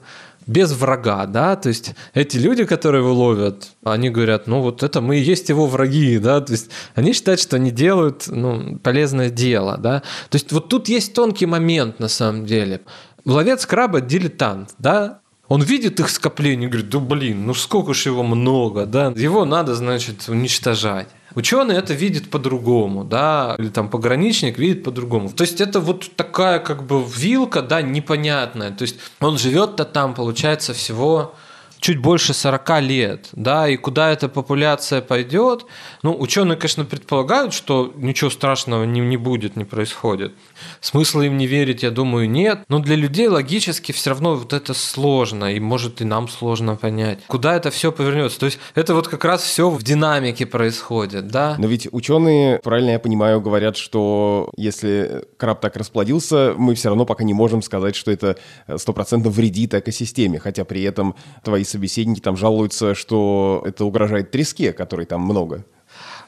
без 0.48 0.72
врага, 0.74 1.26
да, 1.26 1.56
то 1.56 1.70
есть 1.70 1.94
эти 2.14 2.38
люди, 2.38 2.66
которые 2.66 3.02
его 3.04 3.14
ловят, 3.14 3.70
они 3.84 4.10
говорят, 4.10 4.48
ну 4.48 4.62
вот 4.62 4.84
это 4.84 5.02
мы 5.02 5.18
и 5.18 5.22
есть 5.22 5.50
его 5.50 5.68
враги, 5.68 6.18
да, 6.18 6.42
то 6.42 6.52
есть 6.54 6.70
они 6.96 7.14
считают, 7.14 7.40
что 7.40 7.58
они 7.58 7.72
делают 7.72 8.26
ну, 8.28 8.78
полезное 8.80 9.30
дело, 9.30 9.78
да, 9.78 10.02
то 10.30 10.36
есть 10.36 10.52
вот 10.52 10.70
тут 10.70 10.90
есть 10.90 11.14
тонкий 11.14 11.46
момент 11.46 12.00
на 12.00 12.08
самом 12.08 12.46
деле. 12.46 12.82
Ловец 13.26 13.66
краба 13.66 14.02
дилетант, 14.02 14.74
да, 14.80 15.20
он 15.48 15.62
видит 15.62 16.00
их 16.00 16.10
скопление 16.10 16.68
и 16.68 16.72
говорит, 16.72 16.90
да 16.90 17.00
блин, 17.00 17.46
ну 17.46 17.54
сколько 17.54 17.94
же 17.94 18.10
его 18.10 18.24
много, 18.24 18.86
да, 18.86 19.14
его 19.16 19.46
надо, 19.46 19.76
значит, 19.76 20.28
уничтожать. 20.28 21.08
Ученый 21.36 21.76
это 21.76 21.94
видит 21.94 22.30
по-другому, 22.30 23.04
да, 23.04 23.56
или 23.58 23.70
там 23.70 23.90
пограничник 23.90 24.58
видит 24.58 24.84
по-другому. 24.84 25.30
То 25.30 25.44
есть 25.44 25.62
это 25.62 25.80
вот 25.80 26.16
такая 26.16 26.60
как 26.60 26.86
бы 26.86 27.04
вилка, 27.04 27.62
да, 27.62 27.82
непонятная. 27.82 28.72
То 28.72 28.84
есть 28.84 28.98
он 29.20 29.38
живет-то 29.38 29.86
там, 29.86 30.14
получается, 30.14 30.74
всего 30.74 31.36
чуть 31.82 31.98
больше 31.98 32.34
40 32.34 32.82
лет, 32.82 33.30
да, 33.34 33.68
и 33.68 33.76
куда 33.76 34.12
эта 34.12 34.30
популяция 34.30 35.02
пойдет, 35.02 35.66
ну, 36.04 36.16
ученые, 36.18 36.56
конечно, 36.56 36.86
предполагают, 36.86 37.54
что 37.54 37.92
ничего 37.96 38.30
страшного 38.30 38.86
не, 38.86 39.02
не 39.02 39.18
будет, 39.18 39.56
не 39.56 39.66
происходит. 39.66 40.34
Смысла 40.80 41.24
им 41.24 41.38
не 41.38 41.48
верить, 41.48 41.82
я 41.82 41.90
думаю, 41.90 42.30
нет. 42.30 42.60
Но 42.70 42.80
для 42.80 42.96
людей 42.96 43.28
логически 43.28 43.92
все 43.92 44.12
равно 44.12 44.36
вот 44.36 44.54
это 44.54 44.76
сложно, 44.76 45.54
и 45.54 45.60
может 45.60 46.02
и 46.02 46.06
нам 46.06 46.30
сложно 46.30 46.76
понять, 46.76 47.20
куда 47.28 47.56
это 47.56 47.72
все 47.72 47.92
повернется. 47.92 48.40
То 48.40 48.46
есть 48.46 48.60
это 48.76 48.94
вот 48.94 49.08
как 49.08 49.26
раз 49.26 49.42
все 49.42 49.70
в 49.70 49.82
динамике 49.82 50.46
происходит, 50.46 51.28
да? 51.28 51.56
Но 51.58 51.68
ведь 51.68 51.88
ученые, 51.92 52.60
правильно 52.60 52.92
я 52.92 53.00
понимаю, 53.00 53.42
говорят, 53.42 53.76
что 53.76 54.52
если 54.56 55.26
краб 55.38 55.62
так 55.62 55.76
расплодился, 55.76 56.54
мы 56.56 56.76
все 56.76 56.90
равно 56.90 57.06
пока 57.06 57.24
не 57.24 57.34
можем 57.34 57.64
сказать, 57.64 57.96
что 57.96 58.12
это 58.12 58.38
стопроцентно 58.78 59.32
вредит 59.32 59.74
экосистеме, 59.74 60.38
хотя 60.38 60.64
при 60.64 60.84
этом 60.84 61.16
твои 61.44 61.64
собеседники 61.72 62.20
там 62.20 62.38
жалуются, 62.38 62.96
что 62.96 63.64
это 63.66 63.86
угрожает 63.86 64.32
треске, 64.32 64.74
которой 64.74 65.06
там 65.06 65.22
много. 65.22 65.66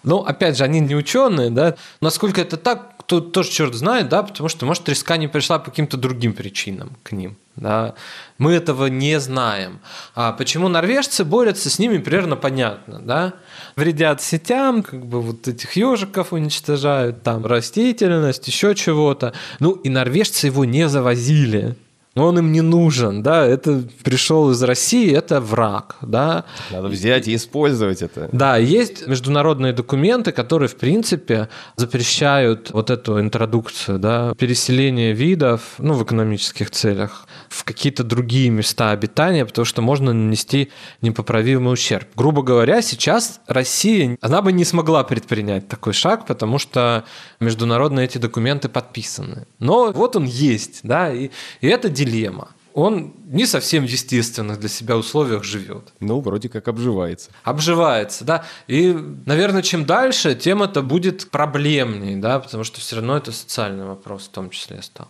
Ну, 0.04 0.18
опять 0.18 0.58
же, 0.58 0.64
они 0.64 0.80
не 0.80 0.96
ученые, 0.96 1.50
да. 1.50 1.76
Насколько 2.02 2.42
это 2.42 2.58
так, 2.58 2.98
кто 2.98 3.22
тоже 3.22 3.50
черт 3.50 3.74
знает, 3.74 4.10
да, 4.10 4.24
потому 4.24 4.50
что, 4.50 4.66
может, 4.66 4.84
треска 4.84 5.18
не 5.18 5.28
пришла 5.28 5.60
по 5.60 5.72
каким-то 5.72 5.98
другим 5.98 6.34
причинам 6.34 6.98
к 7.04 7.12
ним. 7.14 7.38
Да? 7.56 7.94
Мы 8.38 8.54
этого 8.54 8.88
не 8.88 9.20
знаем. 9.20 9.80
А 10.16 10.32
почему 10.32 10.68
норвежцы 10.68 11.24
борются 11.24 11.70
с 11.70 11.80
ними, 11.80 11.98
примерно 12.00 12.36
понятно. 12.36 13.00
Да? 13.00 13.34
Вредят 13.76 14.22
сетям, 14.22 14.84
как 14.84 15.06
бы 15.06 15.22
вот 15.22 15.48
этих 15.48 15.74
ежиков 15.76 16.34
уничтожают, 16.34 17.24
там 17.24 17.46
растительность, 17.46 18.48
еще 18.48 18.76
чего-то. 18.76 19.34
Ну 19.60 19.74
и 19.74 19.90
норвежцы 19.90 20.48
его 20.48 20.66
не 20.66 20.90
завозили 20.90 21.76
но 22.16 22.28
он 22.28 22.38
им 22.38 22.52
не 22.52 22.62
нужен, 22.62 23.24
да, 23.24 23.46
это 23.46 23.84
пришел 24.04 24.52
из 24.52 24.62
России, 24.62 25.12
это 25.16 25.42
враг, 25.42 25.96
да. 26.02 26.46
Надо 26.72 26.88
взять 26.88 27.28
и 27.28 27.36
использовать 27.36 28.02
это. 28.02 28.30
Да, 28.32 28.58
есть 28.58 29.08
международные 29.08 29.74
документы, 29.74 30.32
которые, 30.32 30.70
в 30.70 30.76
принципе, 30.76 31.50
запрещают 31.76 32.72
вот 32.72 32.90
эту 32.90 33.20
интродукцию, 33.20 34.00
да, 34.00 34.34
переселение 34.36 35.14
видов, 35.14 35.62
ну, 35.80 35.94
в 35.94 36.04
экономических 36.04 36.70
целях, 36.70 37.28
в 37.50 37.64
какие-то 37.64 38.04
другие 38.04 38.50
места 38.50 38.92
обитания, 38.92 39.46
потому 39.46 39.66
что 39.66 39.82
можно 39.82 40.14
нанести 40.14 40.70
непоправимый 41.02 41.74
ущерб. 41.74 42.08
Грубо 42.16 42.44
говоря, 42.44 42.82
сейчас 42.82 43.40
Россия, 43.48 44.18
она 44.22 44.42
бы 44.42 44.52
не 44.52 44.66
смогла 44.66 45.04
предпринять 45.04 45.68
такой 45.68 45.94
шаг, 45.94 46.26
потому 46.28 46.60
что 46.60 47.06
международные 47.40 48.06
эти 48.06 48.18
документы 48.18 48.70
подписаны. 48.70 49.48
Но 49.60 49.92
вот 49.92 50.16
он 50.16 50.26
есть, 50.26 50.82
да, 50.84 51.12
и, 51.12 51.30
и 51.62 51.68
это 51.68 51.90
дилемма. 52.06 52.50
Он 52.74 53.14
не 53.26 53.46
совсем 53.46 53.86
в 53.86 53.90
естественных 53.90 54.60
для 54.60 54.70
себя 54.70 54.98
условиях 54.98 55.44
живет. 55.44 55.94
Ну, 56.00 56.22
вроде 56.22 56.50
как 56.50 56.68
обживается. 56.68 57.30
Обживается, 57.44 58.26
да. 58.26 58.46
И, 58.68 58.94
наверное, 59.26 59.62
чем 59.62 59.86
дальше, 59.86 60.34
тем 60.34 60.64
это 60.64 60.82
будет 60.82 61.30
проблемнее, 61.30 62.18
да, 62.18 62.40
потому 62.40 62.64
что 62.64 62.80
все 62.80 62.96
равно 62.96 63.18
это 63.18 63.32
социальный 63.32 63.86
вопрос 63.86 64.24
в 64.24 64.30
том 64.30 64.50
числе 64.50 64.82
стал. 64.82 65.08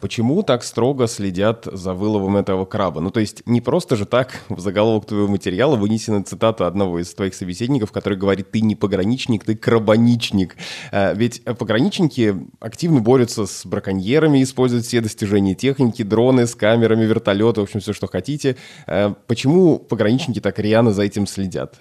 Почему 0.00 0.42
так 0.42 0.64
строго 0.64 1.06
следят 1.06 1.66
за 1.70 1.94
выловом 1.94 2.36
этого 2.36 2.64
краба? 2.64 3.00
Ну, 3.00 3.10
то 3.10 3.20
есть 3.20 3.42
не 3.46 3.60
просто 3.60 3.96
же 3.96 4.04
так 4.04 4.40
в 4.48 4.60
заголовок 4.60 5.06
твоего 5.06 5.28
материала 5.28 5.76
вынесена 5.76 6.22
цитата 6.22 6.66
одного 6.66 6.98
из 6.98 7.14
твоих 7.14 7.34
собеседников, 7.34 7.92
который 7.92 8.18
говорит, 8.18 8.50
ты 8.50 8.60
не 8.60 8.76
пограничник, 8.76 9.44
ты 9.44 9.56
крабаничник. 9.56 10.56
А, 10.92 11.14
ведь 11.14 11.42
пограничники 11.44 12.36
активно 12.60 13.00
борются 13.00 13.46
с 13.46 13.64
браконьерами, 13.64 14.42
используют 14.42 14.84
все 14.84 15.00
достижения 15.00 15.54
техники, 15.54 16.02
дроны 16.02 16.46
с 16.46 16.54
камерами, 16.54 17.04
вертолеты, 17.04 17.60
в 17.60 17.64
общем, 17.64 17.80
все, 17.80 17.92
что 17.92 18.06
хотите. 18.06 18.56
А, 18.86 19.14
почему 19.26 19.78
пограничники 19.78 20.40
так 20.40 20.58
рьяно 20.58 20.92
за 20.92 21.02
этим 21.02 21.26
следят? 21.26 21.80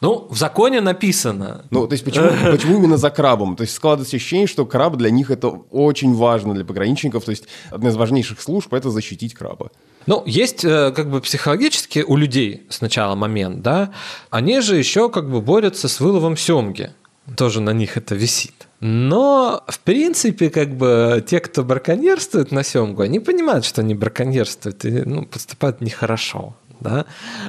Ну, 0.00 0.26
в 0.28 0.36
законе 0.36 0.80
написано. 0.80 1.64
Ну, 1.70 1.86
то 1.86 1.92
есть 1.94 2.04
почему, 2.04 2.28
почему 2.50 2.76
именно 2.76 2.96
за 2.96 3.10
крабом? 3.10 3.56
То 3.56 3.62
есть 3.62 3.74
складывается 3.74 4.16
ощущение, 4.16 4.46
что 4.46 4.66
краб 4.66 4.96
для 4.96 5.10
них 5.10 5.30
это 5.30 5.48
очень 5.48 6.14
важно 6.14 6.54
для 6.54 6.64
пограничников. 6.64 7.24
То 7.24 7.30
есть 7.30 7.44
одна 7.70 7.90
из 7.90 7.96
важнейших 7.96 8.40
служб– 8.40 8.72
это 8.74 8.90
защитить 8.90 9.34
краба. 9.34 9.70
Ну, 10.06 10.22
есть 10.26 10.64
э, 10.64 10.92
как 10.92 11.10
бы 11.10 11.20
психологически 11.20 12.04
у 12.06 12.16
людей 12.16 12.66
сначала 12.68 13.14
момент, 13.14 13.62
да, 13.62 13.92
они 14.30 14.60
же 14.60 14.76
еще 14.76 15.08
как 15.08 15.30
бы 15.30 15.40
борются 15.40 15.88
с 15.88 16.00
выловом 16.00 16.36
семги. 16.36 16.90
Тоже 17.36 17.62
на 17.62 17.70
них 17.70 17.96
это 17.96 18.14
висит. 18.14 18.68
Но, 18.80 19.64
в 19.66 19.80
принципе, 19.80 20.50
как 20.50 20.76
бы 20.76 21.24
те, 21.26 21.40
кто 21.40 21.64
браконьерствует 21.64 22.52
на 22.52 22.62
семгу, 22.62 23.00
они 23.00 23.18
понимают, 23.18 23.64
что 23.64 23.80
они 23.80 23.94
браконьерствуют 23.94 24.84
и 24.84 24.90
ну, 25.06 25.24
поступают 25.24 25.80
нехорошо 25.80 26.54
да, 26.84 27.06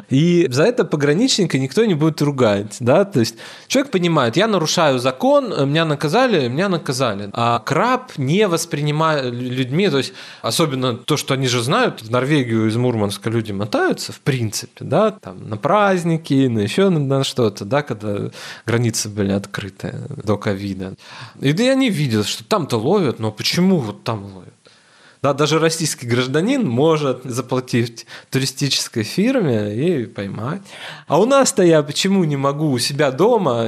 и 0.09 0.47
за 0.49 0.63
это 0.63 0.85
пограничника 0.85 1.59
никто 1.59 1.85
не 1.85 1.93
будет 1.93 2.21
ругать, 2.21 2.77
да, 2.79 3.05
то 3.05 3.19
есть 3.19 3.35
человек 3.67 3.91
понимает, 3.91 4.37
я 4.37 4.47
нарушаю 4.47 4.97
закон, 4.97 5.49
меня 5.69 5.85
наказали, 5.85 6.47
меня 6.47 6.69
наказали, 6.69 7.29
а 7.33 7.59
краб 7.59 8.13
не 8.17 8.47
воспринимает 8.47 9.33
людьми, 9.33 9.89
то 9.89 9.97
есть 9.97 10.13
особенно 10.41 10.95
то, 10.95 11.17
что 11.17 11.33
они 11.33 11.47
же 11.47 11.61
знают, 11.61 12.01
в 12.01 12.09
Норвегию 12.09 12.67
из 12.67 12.77
Мурманска 12.77 13.29
люди 13.29 13.51
мотаются, 13.51 14.13
в 14.13 14.21
принципе, 14.21 14.85
да, 14.85 15.11
там 15.11 15.49
на 15.49 15.57
праздники, 15.57 16.47
на 16.47 16.59
еще 16.59 16.89
на 16.89 17.23
что-то, 17.23 17.65
да, 17.65 17.81
когда 17.81 18.31
границы 18.65 19.09
были 19.09 19.33
открыты 19.33 19.93
до 20.23 20.37
ковида, 20.37 20.95
и 21.41 21.51
да, 21.51 21.63
они 21.65 21.89
видят, 21.89 22.25
что 22.25 22.43
там-то 22.45 22.77
ловят, 22.77 23.19
но 23.19 23.31
почему 23.31 23.77
вот 23.79 24.03
там 24.03 24.23
ловят? 24.23 24.44
Да, 25.25 25.33
даже 25.33 25.57
российский 25.57 26.05
гражданин 26.05 26.69
может 26.69 27.23
заплатить 27.23 28.05
туристической 28.29 29.01
фирме 29.01 29.73
и 29.73 30.05
поймать. 30.05 30.61
А 31.07 31.19
у 31.19 31.25
нас-то 31.25 31.63
я 31.63 31.81
почему 31.81 32.23
не 32.25 32.37
могу 32.37 32.69
у 32.69 32.77
себя 32.77 33.09
дома 33.09 33.67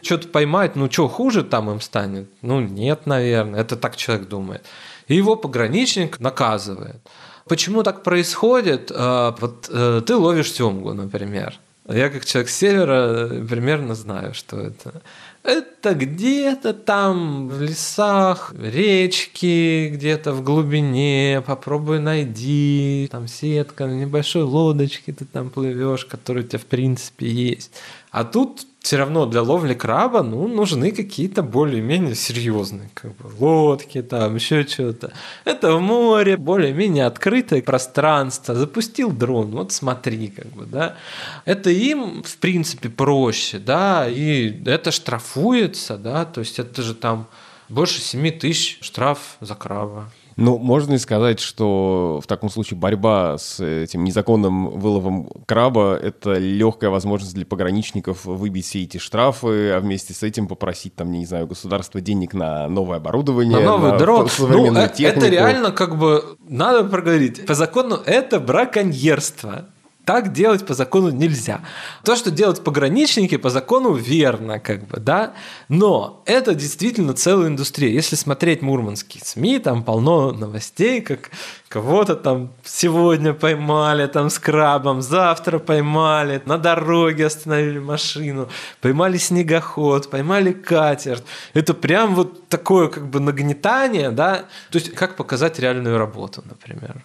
что-то 0.00 0.28
поймать? 0.28 0.76
Ну, 0.76 0.90
что, 0.90 1.08
хуже 1.08 1.44
там 1.44 1.70
им 1.70 1.82
станет? 1.82 2.30
Ну, 2.40 2.60
нет, 2.60 3.04
наверное. 3.04 3.60
Это 3.60 3.76
так 3.76 3.96
человек 3.96 4.28
думает. 4.28 4.64
И 5.06 5.14
его 5.14 5.36
пограничник 5.36 6.20
наказывает. 6.20 7.02
Почему 7.46 7.82
так 7.82 8.02
происходит? 8.02 8.90
А, 8.94 9.36
вот 9.38 9.68
э, 9.70 10.00
ты 10.06 10.16
ловишь 10.16 10.52
семгу, 10.52 10.94
например. 10.94 11.60
Я 11.86 12.08
как 12.08 12.24
человек 12.24 12.48
с 12.48 12.56
севера 12.56 13.28
примерно 13.46 13.94
знаю, 13.94 14.32
что 14.32 14.58
это. 14.58 15.02
Это 15.44 15.94
где-то 15.94 16.72
там 16.72 17.48
в 17.48 17.60
лесах, 17.60 18.54
речки, 18.58 19.90
где-то 19.92 20.32
в 20.32 20.42
глубине, 20.42 21.44
попробуй 21.46 22.00
найди, 22.00 23.06
там 23.12 23.28
сетка, 23.28 23.86
на 23.86 23.92
небольшой 23.92 24.44
лодочке 24.44 25.12
ты 25.12 25.26
там 25.26 25.50
плывешь, 25.50 26.06
которая 26.06 26.44
у 26.44 26.46
тебя 26.46 26.58
в 26.58 26.64
принципе 26.64 27.28
есть. 27.28 27.72
А 28.10 28.24
тут 28.24 28.66
все 28.84 28.98
равно 28.98 29.24
для 29.24 29.40
ловли 29.40 29.72
краба 29.72 30.22
ну, 30.22 30.46
нужны 30.46 30.90
какие-то 30.90 31.42
более-менее 31.42 32.14
серьезные 32.14 32.90
как 32.92 33.16
бы, 33.16 33.30
лодки, 33.38 34.02
там 34.02 34.34
еще 34.34 34.66
что-то. 34.66 35.10
Это 35.46 35.72
в 35.72 35.80
море, 35.80 36.36
более-менее 36.36 37.06
открытое 37.06 37.62
пространство. 37.62 38.54
Запустил 38.54 39.10
дрон, 39.10 39.52
вот 39.52 39.72
смотри, 39.72 40.28
как 40.28 40.48
бы, 40.48 40.66
да. 40.66 40.96
Это 41.46 41.70
им, 41.70 42.22
в 42.22 42.36
принципе, 42.36 42.90
проще, 42.90 43.58
да, 43.58 44.06
и 44.06 44.62
это 44.66 44.90
штрафуется, 44.90 45.96
да, 45.96 46.26
то 46.26 46.40
есть 46.40 46.58
это 46.58 46.82
же 46.82 46.94
там 46.94 47.26
больше 47.70 48.02
7 48.02 48.32
тысяч 48.32 48.78
штраф 48.82 49.38
за 49.40 49.54
краба. 49.54 50.10
Ну, 50.36 50.58
можно 50.58 50.92
ли 50.92 50.98
сказать, 50.98 51.40
что 51.40 52.20
в 52.22 52.26
таком 52.26 52.50
случае 52.50 52.78
борьба 52.78 53.38
с 53.38 53.64
этим 53.64 54.04
незаконным 54.04 54.70
выловом 54.70 55.28
краба— 55.46 55.96
это 56.02 56.34
легкая 56.34 56.90
возможность 56.90 57.34
для 57.34 57.46
пограничников 57.46 58.24
выбить 58.24 58.66
все 58.66 58.82
эти 58.82 58.98
штрафы, 58.98 59.70
а 59.70 59.80
вместе 59.80 60.12
с 60.12 60.22
этим 60.22 60.48
попросить, 60.48 60.94
там, 60.96 61.12
не 61.12 61.26
знаю, 61.26 61.46
государство 61.46 62.00
денег 62.00 62.34
на 62.34 62.68
новое 62.68 62.96
оборудование, 62.96 63.58
на 63.58 63.64
новый 63.64 63.92
на 63.92 63.98
дрон. 63.98 64.28
Ну, 64.38 64.76
э, 64.76 64.88
технику. 64.88 65.26
это 65.26 65.28
реально 65.28 65.70
как 65.70 65.96
бы, 65.96 66.36
надо 66.48 66.84
проговорить, 66.84 67.46
по 67.46 67.54
закону 67.54 67.96
это 68.04 68.40
браконьерство. 68.40 69.66
Так 70.04 70.32
делать 70.32 70.66
по 70.66 70.74
закону 70.74 71.08
нельзя. 71.10 71.60
То, 72.04 72.14
что 72.14 72.30
делают 72.30 72.62
пограничники, 72.62 73.36
по 73.38 73.48
закону 73.48 73.94
верно, 73.94 74.58
как 74.58 74.86
бы, 74.86 75.00
да. 75.00 75.32
Но 75.68 76.22
это 76.26 76.54
действительно 76.54 77.14
целая 77.14 77.48
индустрия. 77.48 77.90
Если 77.90 78.14
смотреть 78.14 78.60
мурманские 78.60 79.24
СМИ, 79.24 79.60
там 79.60 79.82
полно 79.82 80.32
новостей, 80.32 81.00
как 81.00 81.30
кого-то 81.68 82.16
там 82.16 82.52
сегодня 82.62 83.32
поймали 83.32 84.06
там 84.06 84.28
с 84.28 84.38
крабом, 84.38 85.00
завтра 85.00 85.58
поймали, 85.58 86.42
на 86.44 86.58
дороге 86.58 87.26
остановили 87.26 87.78
машину, 87.78 88.50
поймали 88.82 89.16
снегоход, 89.16 90.10
поймали 90.10 90.52
катер. 90.52 91.20
Это 91.54 91.72
прям 91.72 92.14
вот 92.14 92.48
такое 92.48 92.88
как 92.88 93.08
бы 93.08 93.20
нагнетание, 93.20 94.10
да. 94.10 94.44
То 94.70 94.78
есть 94.78 94.94
как 94.94 95.16
показать 95.16 95.58
реальную 95.58 95.96
работу, 95.96 96.44
например. 96.44 97.02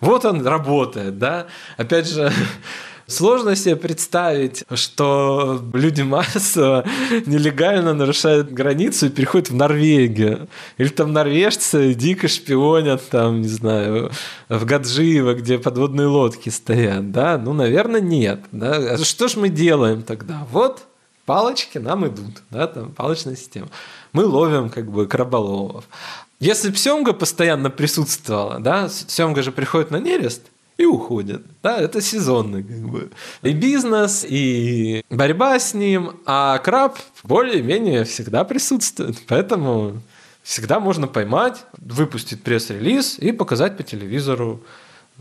Вот 0.00 0.24
он 0.24 0.46
работает, 0.46 1.18
да. 1.18 1.46
Опять 1.76 2.08
же, 2.08 2.32
Сложно 3.10 3.56
себе 3.56 3.74
представить, 3.74 4.62
что 4.72 5.60
люди 5.72 6.02
массово 6.02 6.84
нелегально 7.26 7.92
нарушают 7.92 8.52
границу 8.52 9.06
и 9.06 9.10
переходят 9.10 9.50
в 9.50 9.54
Норвегию. 9.54 10.46
Или 10.78 10.88
там 10.88 11.12
норвежцы 11.12 11.92
дико 11.94 12.28
шпионят, 12.28 13.02
там, 13.08 13.40
не 13.40 13.48
знаю, 13.48 14.12
в 14.48 14.64
Гаджиево, 14.64 15.34
где 15.34 15.58
подводные 15.58 16.06
лодки 16.06 16.50
стоят, 16.50 17.10
да? 17.10 17.36
Ну, 17.36 17.52
наверное, 17.52 18.00
нет. 18.00 18.42
Да? 18.52 18.76
А 18.76 18.98
что 18.98 19.26
ж 19.26 19.34
мы 19.34 19.48
делаем 19.48 20.02
тогда? 20.02 20.46
Вот 20.52 20.84
палочки 21.26 21.78
нам 21.78 22.06
идут, 22.06 22.42
да, 22.50 22.68
там 22.68 22.92
палочная 22.92 23.34
система. 23.34 23.70
Мы 24.12 24.24
ловим 24.24 24.70
как 24.70 24.88
бы 24.88 25.08
краболовов. 25.08 25.84
Если 26.40 26.72
семга 26.72 27.12
постоянно 27.12 27.68
присутствовала, 27.68 28.58
да, 28.58 28.88
семга 28.88 29.42
же 29.42 29.52
приходит 29.52 29.90
на 29.90 29.98
нерест 29.98 30.42
и 30.78 30.86
уходит. 30.86 31.42
Да, 31.62 31.78
это 31.78 32.00
сезонный 32.00 32.64
как 32.64 32.88
бы. 32.88 33.10
И 33.42 33.52
бизнес, 33.52 34.24
и 34.26 35.04
борьба 35.10 35.58
с 35.58 35.74
ним, 35.74 36.12
а 36.24 36.56
краб 36.58 36.98
более-менее 37.24 38.04
всегда 38.04 38.44
присутствует. 38.44 39.18
Поэтому 39.28 40.00
всегда 40.42 40.80
можно 40.80 41.06
поймать, 41.06 41.62
выпустить 41.76 42.42
пресс-релиз 42.42 43.18
и 43.18 43.32
показать 43.32 43.76
по 43.76 43.82
телевизору 43.82 44.62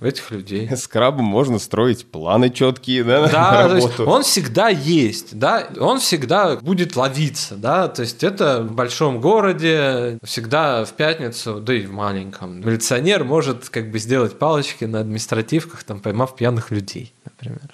этих 0.06 0.32
людей. 0.32 0.70
С 0.76 0.88
крабом 0.88 1.26
можно 1.26 1.60
строить 1.60 2.06
планы 2.06 2.50
четкие, 2.50 3.04
да, 3.04 3.28
да 3.28 3.52
на 3.52 3.68
работу. 3.68 4.06
он 4.06 4.24
всегда 4.24 4.70
есть, 4.70 5.38
да, 5.38 5.68
он 5.80 6.00
всегда 6.00 6.56
будет 6.58 6.96
ловиться, 6.96 7.56
да, 7.56 7.88
то 7.88 8.02
есть 8.02 8.24
это 8.24 8.62
в 8.62 8.74
большом 8.74 9.22
городе 9.22 10.20
всегда 10.24 10.86
в 10.86 10.94
пятницу, 10.94 11.60
да 11.60 11.74
и 11.74 11.86
в 11.86 11.92
маленьком. 11.92 12.62
Милиционер 12.62 13.24
может 13.24 13.70
как 13.70 13.92
бы 13.92 14.00
сделать 14.00 14.38
палочки 14.38 14.86
на 14.86 15.02
административках, 15.02 15.84
там, 15.84 16.00
поймав 16.00 16.36
пьяных 16.36 16.72
людей, 16.72 17.14
например. 17.26 17.70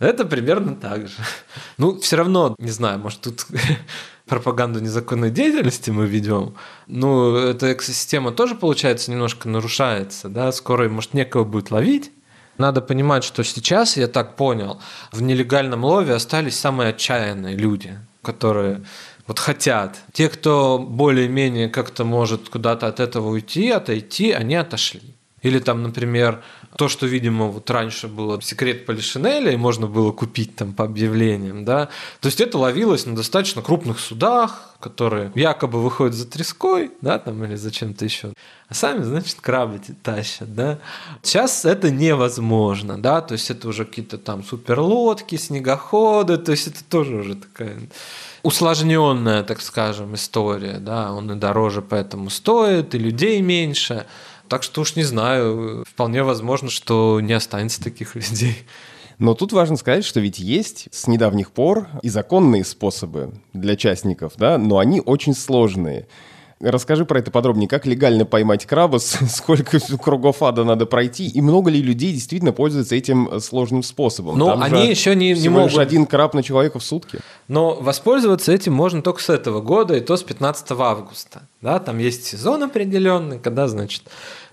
Это 0.00 0.24
примерно 0.24 0.74
так 0.74 1.08
же. 1.08 1.14
Ну, 1.76 1.98
все 2.00 2.16
равно, 2.16 2.54
не 2.58 2.70
знаю, 2.70 2.98
может, 2.98 3.20
тут 3.20 3.46
пропаганду 4.30 4.78
незаконной 4.78 5.30
деятельности 5.30 5.90
мы 5.90 6.06
ведем, 6.06 6.54
ну, 6.86 7.34
эта 7.34 7.72
экосистема 7.72 8.30
тоже, 8.30 8.54
получается, 8.54 9.10
немножко 9.10 9.48
нарушается, 9.48 10.28
да, 10.28 10.52
скоро, 10.52 10.88
может, 10.88 11.14
некого 11.14 11.42
будет 11.44 11.72
ловить, 11.72 12.12
надо 12.56 12.80
понимать, 12.80 13.24
что 13.24 13.42
сейчас, 13.42 13.96
я 13.96 14.06
так 14.06 14.36
понял, 14.36 14.80
в 15.10 15.20
нелегальном 15.20 15.84
лове 15.84 16.14
остались 16.14 16.58
самые 16.58 16.90
отчаянные 16.90 17.56
люди, 17.56 17.98
которые 18.22 18.82
вот 19.26 19.40
хотят. 19.40 19.98
Те, 20.12 20.28
кто 20.28 20.78
более-менее 20.78 21.68
как-то 21.68 22.04
может 22.04 22.48
куда-то 22.48 22.86
от 22.86 23.00
этого 23.00 23.30
уйти, 23.30 23.70
отойти, 23.70 24.30
они 24.30 24.54
отошли. 24.54 25.02
Или 25.42 25.58
там, 25.58 25.82
например, 25.82 26.42
то, 26.76 26.88
что, 26.88 27.06
видимо, 27.06 27.46
вот 27.46 27.68
раньше 27.70 28.08
было 28.08 28.40
секрет 28.40 28.86
Полишинеля, 28.86 29.52
и 29.52 29.56
можно 29.56 29.86
было 29.86 30.12
купить 30.12 30.56
там 30.56 30.72
по 30.72 30.84
объявлениям, 30.84 31.64
да, 31.64 31.88
то 32.20 32.26
есть 32.26 32.40
это 32.40 32.58
ловилось 32.58 33.06
на 33.06 33.16
достаточно 33.16 33.62
крупных 33.62 33.98
судах, 33.98 34.74
которые 34.78 35.30
якобы 35.34 35.82
выходят 35.82 36.14
за 36.14 36.26
треской, 36.26 36.92
да, 37.00 37.18
там, 37.18 37.44
или 37.44 37.54
за 37.54 37.70
чем-то 37.70 38.04
еще, 38.04 38.32
а 38.68 38.74
сами, 38.74 39.02
значит, 39.02 39.40
крабы 39.40 39.80
тащат, 40.02 40.54
да. 40.54 40.78
Сейчас 41.22 41.64
это 41.64 41.90
невозможно, 41.90 43.00
да, 43.00 43.20
то 43.20 43.32
есть 43.32 43.50
это 43.50 43.68
уже 43.68 43.84
какие-то 43.84 44.16
там 44.16 44.44
суперлодки, 44.44 45.36
снегоходы, 45.36 46.38
то 46.38 46.52
есть 46.52 46.68
это 46.68 46.84
тоже 46.84 47.16
уже 47.16 47.34
такая 47.34 47.78
усложненная, 48.42 49.42
так 49.42 49.60
скажем, 49.60 50.14
история, 50.14 50.78
да, 50.78 51.12
он 51.12 51.30
и 51.32 51.34
дороже 51.34 51.82
поэтому 51.82 52.30
стоит, 52.30 52.94
и 52.94 52.98
людей 52.98 53.40
меньше– 53.40 54.06
так 54.50 54.64
что 54.64 54.80
уж 54.80 54.96
не 54.96 55.04
знаю, 55.04 55.84
вполне 55.88 56.24
возможно, 56.24 56.70
что 56.70 57.20
не 57.20 57.32
останется 57.32 57.80
таких 57.80 58.14
людей. 58.16 58.56
Но 59.18 59.34
тут 59.34 59.52
важно 59.52 59.76
сказать, 59.76 60.04
что 60.04 60.18
ведь 60.18 60.40
есть 60.40 60.88
с 60.90 61.06
недавних 61.06 61.52
пор 61.52 61.86
и 62.02 62.08
законные 62.08 62.64
способы 62.64 63.32
для 63.52 63.76
частников, 63.76 64.32
да, 64.36 64.58
но 64.58 64.78
они 64.78 65.00
очень 65.00 65.34
сложные. 65.34 66.08
Расскажи 66.60 67.06
про 67.06 67.20
это 67.20 67.30
подробнее. 67.30 67.68
Как 67.68 67.86
легально 67.86 68.26
поймать 68.26 68.66
краба, 68.66 68.98
сколько 69.00 69.78
кругов 69.96 70.42
ада 70.42 70.64
надо 70.64 70.84
пройти, 70.84 71.26
и 71.26 71.40
много 71.40 71.70
ли 71.70 71.80
людей 71.80 72.12
действительно 72.12 72.52
пользуются 72.52 72.94
этим 72.94 73.40
сложным 73.40 73.82
способом? 73.82 74.38
Но 74.38 74.46
Там 74.46 74.62
они 74.62 74.88
еще 74.88 75.14
не, 75.16 75.32
не 75.32 75.48
могут... 75.48 75.78
один 75.78 76.04
краб 76.04 76.34
на 76.34 76.42
человека 76.42 76.78
в 76.78 76.84
сутки. 76.84 77.20
Но 77.48 77.74
воспользоваться 77.76 78.52
этим 78.52 78.74
можно 78.74 79.00
только 79.00 79.22
с 79.22 79.30
этого 79.30 79.62
года, 79.62 79.96
и 79.96 80.00
то 80.00 80.16
с 80.16 80.22
15 80.22 80.70
августа. 80.72 81.48
Да, 81.62 81.78
там 81.78 81.98
есть 81.98 82.26
сезон 82.26 82.62
определенный, 82.62 83.38
когда, 83.38 83.66
значит, 83.66 84.02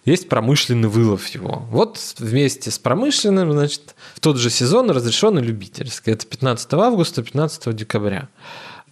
есть 0.06 0.30
промышленный 0.30 0.88
вылов 0.88 1.28
его. 1.28 1.64
Вот 1.70 2.00
вместе 2.20 2.72
с 2.72 2.80
промышленным, 2.80 3.52
значит, 3.52 3.96
в 4.16 4.22
тот 4.22 4.38
же 4.38 4.50
сезон 4.50 4.90
разрешен 4.92 5.38
и 5.40 5.42
любительский. 5.42 6.12
Это 6.12 6.26
15 6.26 6.74
августа, 6.76 7.22
15 7.22 7.76
декабря. 7.76 8.30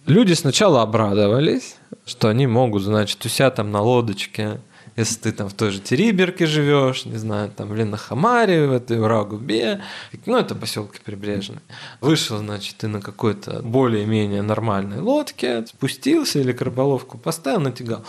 Люди 0.04 0.34
сначала 0.34 0.82
обрадовались, 0.82 1.76
что 2.06 2.28
они 2.28 2.46
могут, 2.46 2.82
значит, 2.82 3.24
у 3.26 3.28
себя 3.28 3.50
там 3.50 3.70
на 3.70 3.82
лодочке, 3.82 4.60
если 4.96 5.20
ты 5.20 5.32
там 5.32 5.48
в 5.48 5.52
той 5.52 5.70
же 5.72 5.80
Териберке 5.80 6.46
живешь, 6.46 7.04
не 7.04 7.18
знаю, 7.18 7.50
там 7.54 7.74
или 7.74 7.82
на 7.82 7.98
Хамаре, 7.98 8.66
в 8.66 8.72
этой 8.72 8.98
Урагубе, 8.98 9.82
ну, 10.24 10.38
это 10.38 10.54
поселки 10.54 11.00
прибрежные. 11.04 11.60
Вышел, 12.00 12.38
значит, 12.38 12.76
ты 12.78 12.88
на 12.88 13.02
какой-то 13.02 13.60
более-менее 13.62 14.40
нормальной 14.40 15.00
лодке, 15.00 15.66
спустился 15.66 16.38
или 16.38 16.52
краболовку 16.52 17.18
поставил, 17.18 17.60
натягал. 17.60 18.04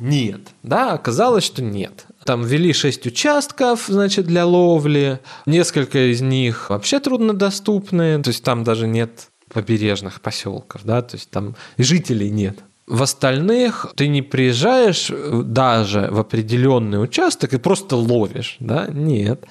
Нет, 0.00 0.40
да, 0.64 0.94
оказалось, 0.94 1.44
что 1.44 1.62
нет. 1.62 2.06
Там 2.24 2.42
ввели 2.42 2.72
шесть 2.72 3.06
участков, 3.06 3.84
значит, 3.86 4.26
для 4.26 4.44
ловли. 4.44 5.20
Несколько 5.46 6.10
из 6.10 6.22
них 6.22 6.70
вообще 6.70 6.98
труднодоступные, 6.98 8.18
то 8.18 8.28
есть 8.28 8.42
там 8.42 8.64
даже 8.64 8.88
нет 8.88 9.28
побережных 9.52 10.20
поселков, 10.22 10.80
да, 10.82 11.02
то 11.02 11.16
есть 11.16 11.30
там 11.30 11.54
жителей 11.78 12.30
нет. 12.30 12.58
В 12.86 13.02
остальных 13.02 13.92
ты 13.96 14.08
не 14.08 14.22
приезжаешь 14.22 15.10
даже 15.44 16.08
в 16.10 16.18
определенный 16.18 17.02
участок 17.02 17.54
и 17.54 17.58
просто 17.58 17.96
ловишь, 17.96 18.56
да? 18.58 18.88
Нет. 18.88 19.44